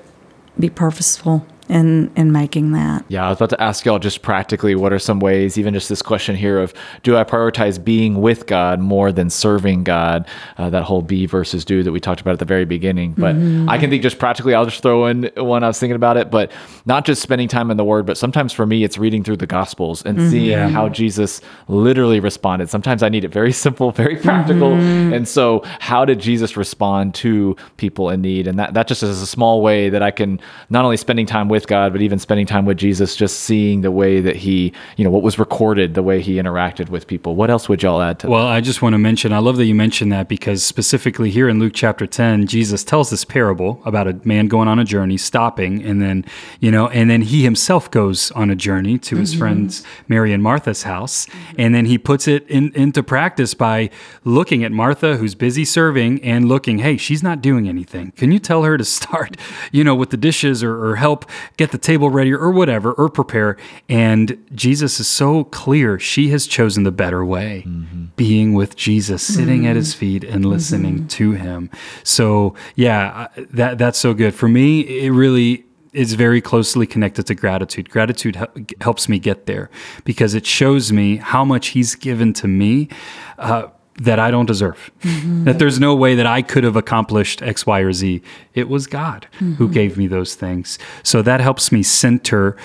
be 0.59 0.69
purposeful 0.69 1.45
in 1.69 2.11
in 2.15 2.31
making 2.31 2.71
that. 2.73 3.05
Yeah, 3.07 3.25
I 3.25 3.29
was 3.29 3.37
about 3.37 3.49
to 3.51 3.61
ask 3.61 3.85
y'all 3.85 3.99
just 3.99 4.21
practically 4.21 4.75
what 4.75 4.91
are 4.91 4.99
some 4.99 5.19
ways, 5.19 5.57
even 5.57 5.73
just 5.73 5.89
this 5.89 6.01
question 6.01 6.35
here 6.35 6.59
of 6.59 6.73
do 7.03 7.17
I 7.17 7.23
prioritize 7.23 7.83
being 7.83 8.21
with 8.21 8.47
God 8.47 8.79
more 8.79 9.11
than 9.11 9.29
serving 9.29 9.83
God? 9.83 10.27
Uh, 10.57 10.69
that 10.69 10.83
whole 10.83 11.01
be 11.01 11.25
versus 11.25 11.63
do 11.63 11.83
that 11.83 11.91
we 11.91 11.99
talked 11.99 12.21
about 12.21 12.31
at 12.31 12.39
the 12.39 12.45
very 12.45 12.65
beginning. 12.65 13.13
But 13.13 13.35
mm-hmm. 13.35 13.69
I 13.69 13.77
can 13.77 13.89
think 13.89 14.03
just 14.03 14.19
practically, 14.19 14.53
I'll 14.53 14.65
just 14.65 14.81
throw 14.81 15.05
in 15.05 15.31
one 15.35 15.63
I 15.63 15.67
was 15.67 15.79
thinking 15.79 15.95
about 15.95 16.17
it, 16.17 16.29
but 16.29 16.51
not 16.85 17.05
just 17.05 17.21
spending 17.21 17.47
time 17.47 17.71
in 17.71 17.77
the 17.77 17.83
Word, 17.83 18.05
but 18.05 18.17
sometimes 18.17 18.51
for 18.53 18.65
me 18.65 18.83
it's 18.83 18.97
reading 18.97 19.23
through 19.23 19.37
the 19.37 19.47
Gospels 19.47 20.03
and 20.03 20.17
mm-hmm. 20.17 20.29
seeing 20.29 20.49
yeah. 20.49 20.69
how 20.69 20.89
Jesus 20.89 21.41
literally 21.67 22.19
responded. 22.19 22.69
Sometimes 22.69 23.03
I 23.03 23.09
need 23.09 23.23
it 23.23 23.29
very 23.29 23.51
simple, 23.63 23.91
very 23.91 24.17
practical, 24.17 24.71
mm-hmm. 24.71 25.13
and 25.13 25.27
so 25.27 25.61
how 25.79 26.05
did 26.05 26.19
Jesus 26.19 26.57
respond 26.57 27.15
to 27.15 27.55
people 27.77 28.09
in 28.09 28.21
need? 28.21 28.47
And 28.47 28.59
that 28.59 28.73
that 28.73 28.87
just 28.87 29.03
is 29.03 29.21
a 29.21 29.27
small 29.27 29.61
way 29.61 29.89
that 29.89 30.03
I 30.03 30.11
can 30.11 30.39
not 30.69 30.83
only 30.83 30.97
spending 30.97 31.25
time 31.25 31.49
with 31.53 31.67
God, 31.67 31.93
but 31.93 32.01
even 32.01 32.17
spending 32.17 32.47
time 32.47 32.65
with 32.65 32.77
Jesus, 32.77 33.15
just 33.15 33.41
seeing 33.41 33.81
the 33.81 33.91
way 33.91 34.21
that 34.21 34.35
he, 34.35 34.73
you 34.97 35.03
know, 35.03 35.11
what 35.11 35.21
was 35.21 35.37
recorded, 35.37 35.93
the 35.93 36.01
way 36.01 36.19
he 36.19 36.37
interacted 36.37 36.89
with 36.89 37.05
people. 37.05 37.35
What 37.35 37.51
else 37.51 37.69
would 37.69 37.83
y'all 37.83 38.01
add 38.01 38.17
to 38.19 38.27
well, 38.27 38.47
that? 38.47 38.53
I 38.53 38.59
just 38.59 38.81
want 38.81 38.93
to 38.95 38.97
mention, 38.97 39.31
I 39.31 39.37
love 39.37 39.57
that 39.57 39.65
you 39.65 39.75
mentioned 39.75 40.11
that 40.11 40.27
because 40.27 40.63
specifically 40.63 41.29
here 41.29 41.47
in 41.47 41.59
Luke 41.59 41.73
chapter 41.75 42.07
10, 42.07 42.47
Jesus 42.47 42.83
tells 42.83 43.11
this 43.11 43.23
parable 43.23 43.83
about 43.85 44.07
a 44.07 44.19
man 44.23 44.47
going 44.47 44.67
on 44.67 44.79
a 44.79 44.83
journey, 44.83 45.15
stopping, 45.15 45.83
and 45.83 46.01
then, 46.01 46.25
you 46.59 46.71
know, 46.71 46.87
and 46.87 47.07
then 47.07 47.21
he 47.21 47.43
himself 47.43 47.91
goes 47.91 48.31
on 48.31 48.49
a 48.49 48.55
journey 48.55 48.97
to 48.97 49.17
his 49.17 49.31
mm-hmm. 49.31 49.39
friends 49.39 49.83
Mary 50.07 50.33
and 50.33 50.41
Martha's 50.41 50.83
house. 50.83 51.27
And 51.55 51.75
then 51.75 51.85
he 51.85 51.99
puts 51.99 52.27
it 52.27 52.49
in, 52.49 52.71
into 52.73 53.03
practice 53.03 53.53
by 53.53 53.91
looking 54.23 54.63
at 54.63 54.71
Martha, 54.71 55.17
who's 55.17 55.35
busy 55.35 55.65
serving, 55.65 56.23
and 56.23 56.47
looking, 56.47 56.79
hey, 56.79 56.97
she's 56.97 57.21
not 57.21 57.41
doing 57.41 57.69
anything. 57.69 58.11
Can 58.11 58.31
you 58.31 58.39
tell 58.39 58.63
her 58.63 58.75
to 58.75 58.85
start, 58.99 59.37
you 59.71 59.83
know, 59.83 59.93
with 59.93 60.09
the 60.09 60.17
dishes 60.17 60.63
or, 60.63 60.83
or 60.83 60.95
help 60.95 61.25
get 61.57 61.71
the 61.71 61.77
table 61.77 62.09
ready 62.09 62.33
or 62.33 62.51
whatever, 62.51 62.93
or 62.93 63.09
prepare. 63.09 63.57
And 63.89 64.43
Jesus 64.53 64.99
is 64.99 65.07
so 65.07 65.43
clear. 65.45 65.99
She 65.99 66.29
has 66.29 66.47
chosen 66.47 66.83
the 66.83 66.91
better 66.91 67.23
way, 67.23 67.63
mm-hmm. 67.65 68.05
being 68.15 68.53
with 68.53 68.75
Jesus, 68.75 69.21
sitting 69.23 69.61
mm-hmm. 69.61 69.71
at 69.71 69.75
his 69.75 69.93
feet 69.93 70.23
and 70.23 70.45
listening 70.45 70.95
mm-hmm. 70.99 71.07
to 71.07 71.31
him. 71.31 71.69
So, 72.03 72.55
yeah, 72.75 73.27
that 73.35 73.77
that's 73.77 73.99
so 73.99 74.13
good. 74.13 74.33
For 74.33 74.47
me, 74.47 74.81
it 74.81 75.11
really 75.11 75.65
is 75.93 76.15
very 76.15 76.41
closely 76.41 76.87
connected 76.87 77.27
to 77.27 77.35
gratitude. 77.35 77.89
Gratitude 77.89 78.35
helps 78.81 79.07
me 79.07 79.19
get 79.19 79.45
there 79.45 79.69
because 80.03 80.33
it 80.33 80.45
shows 80.45 80.91
me 80.91 81.17
how 81.17 81.45
much 81.45 81.67
he's 81.67 81.95
given 81.95 82.33
to 82.33 82.47
me. 82.47 82.89
Uh, 83.37 83.67
that 83.95 84.19
I 84.19 84.31
don't 84.31 84.45
deserve. 84.45 84.91
Mm-hmm. 85.01 85.43
That 85.45 85.59
there's 85.59 85.79
no 85.79 85.95
way 85.95 86.15
that 86.15 86.25
I 86.25 86.41
could 86.41 86.63
have 86.63 86.75
accomplished 86.75 87.41
X, 87.41 87.65
Y, 87.65 87.79
or 87.79 87.93
Z. 87.93 88.21
It 88.53 88.69
was 88.69 88.87
God 88.87 89.27
mm-hmm. 89.35 89.53
who 89.53 89.69
gave 89.69 89.97
me 89.97 90.07
those 90.07 90.35
things. 90.35 90.79
So 91.03 91.21
that 91.21 91.41
helps 91.41 91.71
me 91.71 91.83
center 91.83 92.57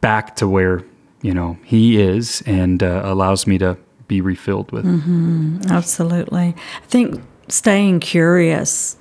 back 0.00 0.36
to 0.36 0.48
where, 0.48 0.82
you 1.22 1.32
know, 1.32 1.58
He 1.64 2.00
is 2.00 2.42
and 2.46 2.82
uh, 2.82 3.02
allows 3.04 3.46
me 3.46 3.58
to 3.58 3.78
be 4.08 4.20
refilled 4.20 4.72
with. 4.72 4.84
Mm-hmm. 4.84 5.62
Absolutely. 5.70 6.54
I 6.56 6.86
think 6.86 7.22
staying 7.48 8.00
curious 8.00 8.96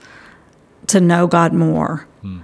to 0.88 1.02
know 1.02 1.28
God 1.28 1.54
more. 1.54 2.08
Mm. 2.24 2.44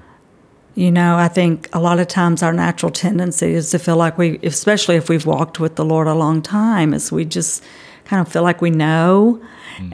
You 0.74 0.92
know, 0.92 1.18
I 1.18 1.28
think 1.28 1.70
a 1.74 1.80
lot 1.80 2.00
of 2.00 2.08
times 2.08 2.42
our 2.42 2.54
natural 2.54 2.92
tendency 2.92 3.54
is 3.54 3.72
to 3.72 3.80
feel 3.80 3.98
like 3.98 4.18
we, 4.18 4.40
especially 4.44 4.96
if 4.96 5.10
we've 5.10 5.26
walked 5.26 5.60
with 5.60 5.76
the 5.76 5.86
Lord 5.86 6.08
a 6.08 6.14
long 6.14 6.42
time, 6.42 6.94
is 6.94 7.12
we 7.12 7.26
just 7.26 7.64
kind 8.12 8.28
of 8.28 8.32
feel 8.32 8.44
like 8.44 8.62
we 8.62 8.70
know. 8.70 9.42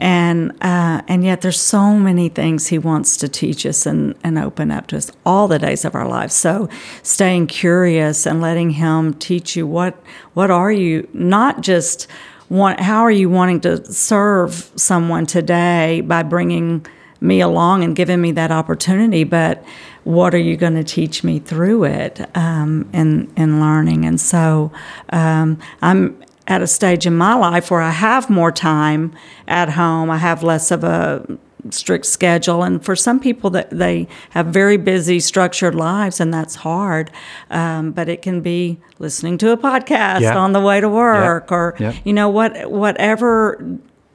And 0.00 0.50
uh, 0.60 1.02
and 1.06 1.24
yet 1.24 1.40
there's 1.40 1.60
so 1.60 1.94
many 1.94 2.28
things 2.28 2.66
he 2.66 2.78
wants 2.78 3.16
to 3.18 3.28
teach 3.28 3.64
us 3.64 3.86
and, 3.86 4.16
and 4.24 4.36
open 4.36 4.72
up 4.72 4.88
to 4.88 4.96
us 4.96 5.12
all 5.24 5.46
the 5.46 5.58
days 5.58 5.84
of 5.84 5.94
our 5.94 6.06
lives. 6.06 6.34
So 6.34 6.68
staying 7.04 7.46
curious 7.46 8.26
and 8.26 8.40
letting 8.40 8.70
him 8.70 9.14
teach 9.14 9.54
you 9.56 9.68
what 9.68 9.96
what 10.34 10.50
are 10.50 10.72
you 10.72 11.08
not 11.12 11.60
just 11.60 12.08
want 12.50 12.80
how 12.80 13.02
are 13.02 13.10
you 13.10 13.30
wanting 13.30 13.60
to 13.60 13.90
serve 13.90 14.72
someone 14.74 15.26
today 15.26 16.00
by 16.00 16.24
bringing 16.24 16.84
me 17.20 17.40
along 17.40 17.84
and 17.84 17.96
giving 17.96 18.20
me 18.20 18.32
that 18.32 18.50
opportunity, 18.50 19.24
but 19.24 19.64
what 20.04 20.34
are 20.34 20.38
you 20.38 20.56
going 20.56 20.74
to 20.74 20.84
teach 20.84 21.24
me 21.24 21.38
through 21.38 21.84
it 21.84 22.36
um, 22.36 22.88
in 22.92 23.32
in 23.36 23.60
learning? 23.60 24.04
And 24.04 24.20
so 24.20 24.72
um, 25.10 25.58
I'm 25.82 26.20
at 26.48 26.60
a 26.62 26.66
stage 26.66 27.06
in 27.06 27.16
my 27.16 27.34
life 27.34 27.70
where 27.70 27.80
I 27.82 27.90
have 27.90 28.28
more 28.28 28.50
time 28.50 29.12
at 29.46 29.68
home. 29.70 30.10
I 30.10 30.16
have 30.16 30.42
less 30.42 30.70
of 30.72 30.82
a 30.82 31.24
strict 31.70 32.06
schedule 32.06 32.62
and 32.62 32.82
for 32.84 32.94
some 32.96 33.18
people 33.20 33.50
that 33.50 33.68
they 33.70 34.06
have 34.30 34.46
very 34.46 34.76
busy 34.76 35.18
structured 35.20 35.74
lives 35.74 36.20
and 36.20 36.32
that's 36.32 36.54
hard 36.54 37.10
um, 37.50 37.90
but 37.90 38.08
it 38.08 38.22
can 38.22 38.40
be 38.40 38.78
listening 39.00 39.36
to 39.36 39.50
a 39.50 39.56
podcast 39.56 40.20
Yeah. 40.20 40.38
on 40.38 40.52
the 40.52 40.60
way 40.60 40.80
to 40.80 40.88
work 40.88 41.50
or 41.50 41.74
Yep. 41.78 41.94
you 42.04 42.12
know 42.12 42.28
what 42.28 42.70
whatever 42.70 43.60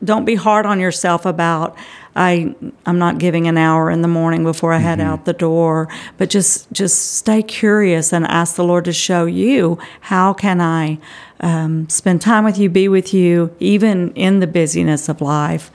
don't 0.04 0.26
be 0.26 0.36
hard 0.36 0.66
on 0.66 0.80
yourself 0.80 1.26
about 1.26 1.78
I 2.16 2.56
I'm 2.86 3.00
not 3.00 3.18
giving 3.18 3.48
an 3.48 3.58
hour 3.58 3.90
in 3.90 4.02
the 4.02 4.08
morning 4.08 4.44
before 4.44 4.74
I 4.74 4.78
head 4.78 5.00
out 5.00 5.26
the 5.26 5.34
door, 5.34 5.88
but 6.18 6.30
just 6.30 6.72
just 6.72 7.16
stay 7.16 7.42
curious 7.42 8.14
and 8.14 8.26
ask 8.28 8.56
the 8.56 8.64
Lord 8.64 8.86
to 8.86 8.94
show 8.94 9.26
you 9.26 9.80
how 10.02 10.34
can 10.34 10.62
I 10.62 11.00
um, 11.40 11.90
spend 11.90 12.22
time 12.22 12.46
with 12.46 12.58
you, 12.58 12.70
be 12.70 12.88
with 12.88 13.14
you, 13.14 13.54
even 13.60 14.12
in 14.12 14.40
the 14.40 14.48
busyness 14.48 15.10
of 15.10 15.22
life, 15.22 15.72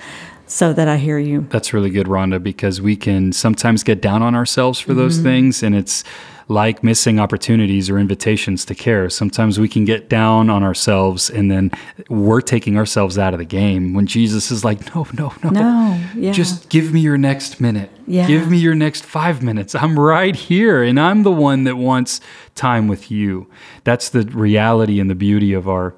so 0.47 0.73
that 0.73 0.89
I 0.89 0.97
hear 0.97 1.19
you. 1.19 1.47
That's 1.51 1.75
really 1.75 1.91
good, 1.91 2.07
Rhonda, 2.07 2.43
because 2.43 2.81
we 2.81 2.97
can 2.97 3.33
sometimes 3.33 3.83
get 3.83 4.01
down 4.01 4.23
on 4.23 4.35
ourselves 4.35 4.79
for 4.79 4.95
those 4.95 5.19
things, 5.19 5.63
and 5.63 5.75
it's 5.75 6.05
like 6.49 6.83
missing 6.83 7.21
opportunities 7.21 7.91
or 7.91 7.99
invitations 7.99 8.65
to 8.65 8.75
care. 8.75 9.11
Sometimes 9.11 9.61
we 9.61 9.69
can 9.69 9.85
get 9.85 10.09
down 10.09 10.49
on 10.49 10.63
ourselves, 10.63 11.29
and 11.29 11.51
then 11.51 11.71
we're 12.09 12.41
taking 12.41 12.77
ourselves 12.79 13.19
out 13.19 13.35
of 13.35 13.39
the 13.39 13.45
game. 13.45 13.93
When 13.93 14.07
Jesus 14.07 14.51
is 14.51 14.65
like, 14.65 14.95
"No, 14.95 15.07
no, 15.13 15.33
no, 15.45 15.51
No, 15.51 16.01
yeah. 16.17 16.33
just 16.33 16.71
give 16.71 16.93
me 16.93 17.01
your 17.01 17.19
next 17.19 17.61
minute. 17.61 17.91
Yeah. 18.07 18.27
Give 18.27 18.51
me 18.51 18.57
your 18.57 18.75
next 18.75 19.05
five 19.05 19.43
minutes. 19.43 19.75
I'm 19.75 19.99
right 19.99 20.35
here, 20.35 20.83
and 20.83 20.99
I'm 20.99 21.23
the 21.23 21.31
one 21.31 21.65
that 21.65 21.77
wants 21.77 22.21
time 22.55 22.89
with 22.89 23.11
you." 23.11 23.47
That's 23.85 24.09
the 24.09 24.23
reality 24.23 25.01
and 25.01 25.11
the 25.11 25.15
beauty 25.15 25.53
of 25.53 25.69
our 25.69 25.95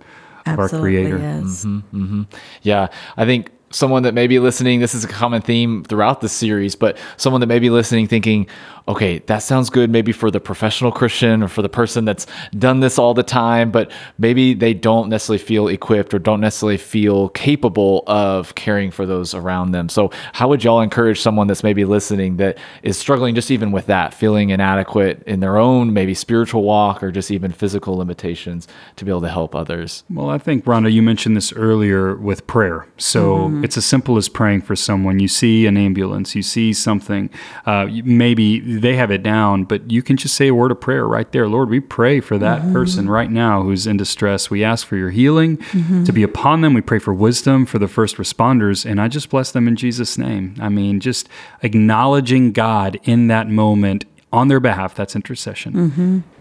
of 0.46 0.58
our 0.58 0.64
Absolutely 0.64 0.90
Creator. 0.90 1.16
is. 1.44 1.64
Mm-hmm, 1.64 2.02
mm-hmm. 2.04 2.22
Yeah, 2.62 2.88
I 3.16 3.24
think 3.24 3.50
someone 3.70 4.02
that 4.02 4.14
may 4.14 4.26
be 4.26 4.38
listening, 4.38 4.80
this 4.80 4.94
is 4.94 5.04
a 5.04 5.08
common 5.08 5.40
theme 5.40 5.84
throughout 5.84 6.20
the 6.20 6.28
series, 6.28 6.74
but 6.74 6.98
someone 7.16 7.40
that 7.40 7.46
may 7.46 7.60
be 7.60 7.70
listening 7.70 8.08
thinking, 8.08 8.48
okay, 8.88 9.20
that 9.20 9.38
sounds 9.38 9.70
good 9.70 9.88
maybe 9.90 10.10
for 10.10 10.30
the 10.30 10.40
professional 10.40 10.90
Christian 10.90 11.42
or 11.42 11.48
for 11.48 11.62
the 11.62 11.68
person 11.68 12.04
that's 12.04 12.26
done 12.58 12.80
this 12.80 12.98
all 12.98 13.14
the 13.14 13.22
time, 13.22 13.70
but 13.70 13.92
maybe 14.18 14.54
they 14.54 14.74
don't 14.74 15.08
necessarily 15.08 15.42
feel 15.42 15.68
equipped 15.68 16.12
or 16.12 16.18
don't 16.18 16.40
necessarily 16.40 16.76
feel 16.76 17.28
capable 17.28 18.02
of 18.08 18.54
caring 18.56 18.90
for 18.90 19.06
those 19.06 19.34
around 19.34 19.70
them. 19.70 19.88
So, 19.88 20.10
how 20.32 20.48
would 20.48 20.64
y'all 20.64 20.80
encourage 20.80 21.20
someone 21.20 21.46
that's 21.46 21.62
maybe 21.62 21.84
listening 21.84 22.38
that 22.38 22.58
is 22.82 22.98
struggling 22.98 23.36
just 23.36 23.50
even 23.52 23.70
with 23.70 23.86
that, 23.86 24.12
feeling 24.12 24.50
inadequate 24.50 25.22
in 25.26 25.38
their 25.38 25.56
own 25.56 25.92
maybe 25.92 26.14
spiritual 26.14 26.64
walk 26.64 27.02
or 27.02 27.12
just 27.12 27.30
even 27.30 27.52
physical 27.52 27.96
limitations 27.96 28.66
to 28.96 29.04
be 29.04 29.10
able 29.10 29.20
to 29.20 29.28
help 29.28 29.54
others? 29.54 30.02
Well, 30.10 30.30
I 30.30 30.38
think, 30.38 30.64
Rhonda, 30.64 30.92
you 30.92 31.02
mentioned 31.02 31.36
this 31.36 31.52
earlier 31.52 32.16
with 32.16 32.46
prayer. 32.48 32.86
So 32.96 33.36
mm-hmm. 33.36 33.59
Mm-hmm. 33.60 33.64
it's 33.64 33.76
as 33.76 33.86
simple 33.86 34.16
as 34.16 34.28
praying 34.28 34.62
for 34.62 34.76
someone. 34.76 35.18
You 35.18 35.28
see 35.28 35.66
an 35.66 35.76
ambulance, 35.76 36.34
you 36.34 36.42
see 36.42 36.72
something, 36.72 37.30
uh, 37.66 37.88
maybe 38.04 38.60
they 38.60 38.96
have 38.96 39.10
it 39.10 39.22
down, 39.22 39.64
but 39.64 39.90
you 39.90 40.02
can 40.02 40.16
just 40.16 40.34
say 40.34 40.48
a 40.48 40.54
word 40.54 40.70
of 40.70 40.80
prayer 40.80 41.06
right 41.06 41.30
there. 41.32 41.48
Lord, 41.48 41.70
we 41.70 41.80
pray 41.80 42.20
for 42.20 42.38
that 42.38 42.62
mm-hmm. 42.62 42.72
person 42.72 43.08
right 43.08 43.30
now 43.30 43.62
who's 43.62 43.86
in 43.86 43.96
distress. 43.96 44.50
We 44.50 44.64
ask 44.64 44.86
for 44.86 44.96
your 44.96 45.10
healing 45.10 45.58
mm-hmm. 45.58 46.04
to 46.04 46.12
be 46.12 46.22
upon 46.22 46.60
them. 46.60 46.74
We 46.74 46.80
pray 46.80 46.98
for 46.98 47.14
wisdom 47.14 47.66
for 47.66 47.78
the 47.78 47.88
first 47.88 48.16
responders, 48.16 48.88
and 48.88 49.00
I 49.00 49.08
just 49.08 49.30
bless 49.30 49.52
them 49.52 49.68
in 49.68 49.76
Jesus' 49.76 50.18
name. 50.18 50.54
I 50.60 50.68
mean, 50.68 51.00
just 51.00 51.28
acknowledging 51.62 52.52
God 52.52 52.98
in 53.04 53.28
that 53.28 53.48
moment 53.48 54.04
on 54.32 54.48
their 54.48 54.60
behalf, 54.60 54.94
that's 54.94 55.16
intercession, 55.16 55.74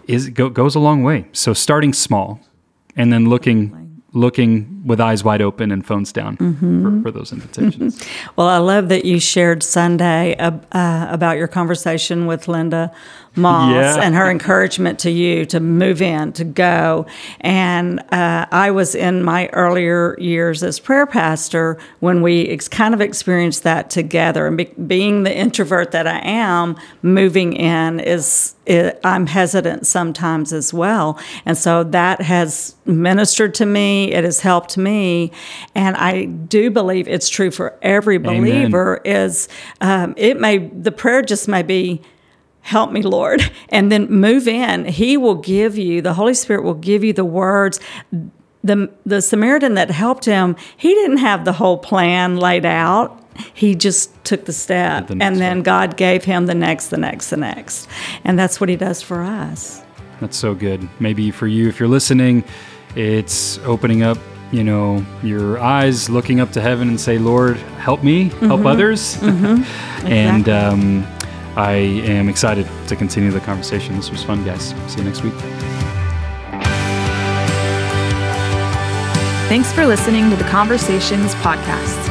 is 0.06 0.28
go, 0.30 0.48
goes 0.48 0.74
a 0.74 0.80
long 0.80 1.02
way. 1.02 1.26
So 1.32 1.52
starting 1.52 1.92
small 1.92 2.40
and 2.96 3.12
then 3.12 3.28
looking 3.28 3.89
looking 4.12 4.82
with 4.84 5.00
eyes 5.00 5.22
wide 5.22 5.40
open 5.40 5.70
and 5.70 5.86
phones 5.86 6.12
down 6.12 6.36
for, 6.36 7.02
for 7.02 7.10
those 7.10 7.32
invitations. 7.32 8.02
Well, 8.36 8.48
I 8.48 8.58
love 8.58 8.88
that 8.88 9.04
you 9.04 9.20
shared 9.20 9.62
Sunday 9.62 10.36
uh, 10.36 10.52
uh, 10.72 11.06
about 11.10 11.36
your 11.36 11.48
conversation 11.48 12.26
with 12.26 12.48
Linda 12.48 12.92
Moss 13.36 13.72
Yeah. 13.72 14.02
and 14.02 14.14
her 14.14 14.30
encouragement 14.30 14.98
to 15.00 15.10
you 15.10 15.44
to 15.46 15.60
move 15.60 16.02
in, 16.02 16.32
to 16.32 16.44
go. 16.44 17.06
And 17.40 18.00
uh, 18.12 18.46
I 18.50 18.70
was 18.70 18.94
in 18.94 19.22
my 19.22 19.46
earlier 19.48 20.16
years 20.18 20.62
as 20.62 20.80
prayer 20.80 21.06
pastor 21.06 21.78
when 22.00 22.22
we 22.22 22.48
ex- 22.48 22.68
kind 22.68 22.92
of 22.92 23.00
experienced 23.00 23.62
that 23.62 23.88
together. 23.90 24.46
And 24.46 24.56
be- 24.56 24.64
being 24.86 25.22
the 25.22 25.36
introvert 25.36 25.92
that 25.92 26.06
I 26.06 26.20
am, 26.24 26.76
moving 27.02 27.52
in 27.52 28.00
is. 28.00 28.54
I'm 29.02 29.26
hesitant 29.26 29.84
sometimes 29.84 30.52
as 30.52 30.72
well. 30.72 31.18
And 31.44 31.58
so 31.58 31.82
that 31.82 32.20
has 32.22 32.76
ministered 32.84 33.52
to 33.54 33.66
me. 33.66 34.12
It 34.12 34.22
has 34.22 34.38
helped 34.38 34.78
me. 34.78 35.32
And 35.74 35.96
I 35.96 36.26
do 36.26 36.70
believe 36.70 37.08
it's 37.08 37.28
true 37.28 37.50
for 37.50 37.76
every 37.82 38.14
Amen. 38.14 38.40
believer 38.40 39.00
is 39.04 39.48
um, 39.80 40.14
it 40.16 40.38
may, 40.38 40.58
the 40.58 40.92
prayer 40.92 41.20
just 41.22 41.48
may 41.48 41.62
be, 41.64 42.00
help 42.62 42.92
me, 42.92 43.02
Lord, 43.02 43.50
and 43.70 43.90
then 43.90 44.10
move 44.10 44.46
in. 44.48 44.84
He 44.84 45.16
will 45.16 45.34
give 45.36 45.76
you, 45.78 46.02
the 46.02 46.14
Holy 46.14 46.34
Spirit 46.34 46.62
will 46.64 46.74
give 46.74 47.02
you 47.04 47.12
the 47.12 47.24
words. 47.24 47.80
The, 48.62 48.90
the 49.06 49.22
Samaritan 49.22 49.74
that 49.74 49.90
helped 49.90 50.24
him, 50.26 50.56
he 50.76 50.94
didn't 50.94 51.16
have 51.18 51.44
the 51.44 51.52
whole 51.52 51.78
plan 51.78 52.36
laid 52.36 52.66
out. 52.66 53.16
He 53.54 53.74
just 53.74 54.12
took 54.24 54.44
the 54.44 54.52
step, 54.52 55.06
The 55.06 55.16
and 55.20 55.36
then 55.36 55.58
one. 55.58 55.62
God 55.62 55.96
gave 55.96 56.24
him 56.24 56.44
the 56.46 56.54
next, 56.54 56.88
the 56.88 56.98
next, 56.98 57.30
the 57.30 57.38
next. 57.38 57.88
And 58.24 58.38
that's 58.38 58.60
what 58.60 58.68
he 58.68 58.76
does 58.76 59.00
for 59.00 59.22
us. 59.22 59.82
That's 60.20 60.36
so 60.36 60.54
good. 60.54 60.86
Maybe 61.00 61.30
for 61.30 61.46
you, 61.46 61.68
if 61.68 61.80
you're 61.80 61.88
listening, 61.88 62.44
it's 62.94 63.58
opening 63.60 64.02
up, 64.02 64.18
you 64.52 64.62
know, 64.62 65.02
your 65.22 65.58
eyes, 65.58 66.10
looking 66.10 66.40
up 66.40 66.52
to 66.52 66.60
heaven 66.60 66.88
and 66.88 67.00
say, 67.00 67.16
Lord, 67.16 67.56
help 67.56 68.02
me, 68.04 68.24
help 68.40 68.66
others. 68.66 69.16
and 69.22 70.40
Exactly. 70.40 70.52
um, 70.52 71.06
I 71.56 71.72
am 71.72 72.28
excited 72.28 72.68
to 72.88 72.96
continue 72.96 73.30
the 73.30 73.40
conversation. 73.40 73.96
This 73.96 74.10
was 74.10 74.22
fun, 74.22 74.44
guys. 74.44 74.74
See 74.88 74.98
you 74.98 75.04
next 75.04 75.22
week. 75.22 75.34
Thanks 79.48 79.72
for 79.72 79.84
listening 79.84 80.30
to 80.30 80.36
the 80.36 80.44
Conversations 80.44 81.34
podcast. 81.36 82.06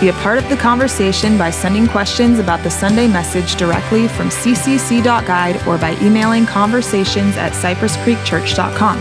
Be 0.00 0.08
a 0.08 0.12
part 0.14 0.38
of 0.38 0.48
the 0.48 0.56
conversation 0.56 1.38
by 1.38 1.50
sending 1.50 1.86
questions 1.86 2.38
about 2.38 2.62
the 2.62 2.70
Sunday 2.70 3.06
message 3.06 3.56
directly 3.56 4.08
from 4.08 4.28
ccc.guide 4.28 5.66
or 5.66 5.78
by 5.78 5.96
emailing 6.00 6.46
conversations 6.46 7.36
at 7.36 7.52
cypresscreekchurch.com. 7.52 8.98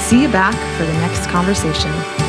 See 0.00 0.22
you 0.22 0.28
back 0.28 0.54
for 0.78 0.84
the 0.84 0.94
next 0.94 1.26
conversation. 1.28 2.27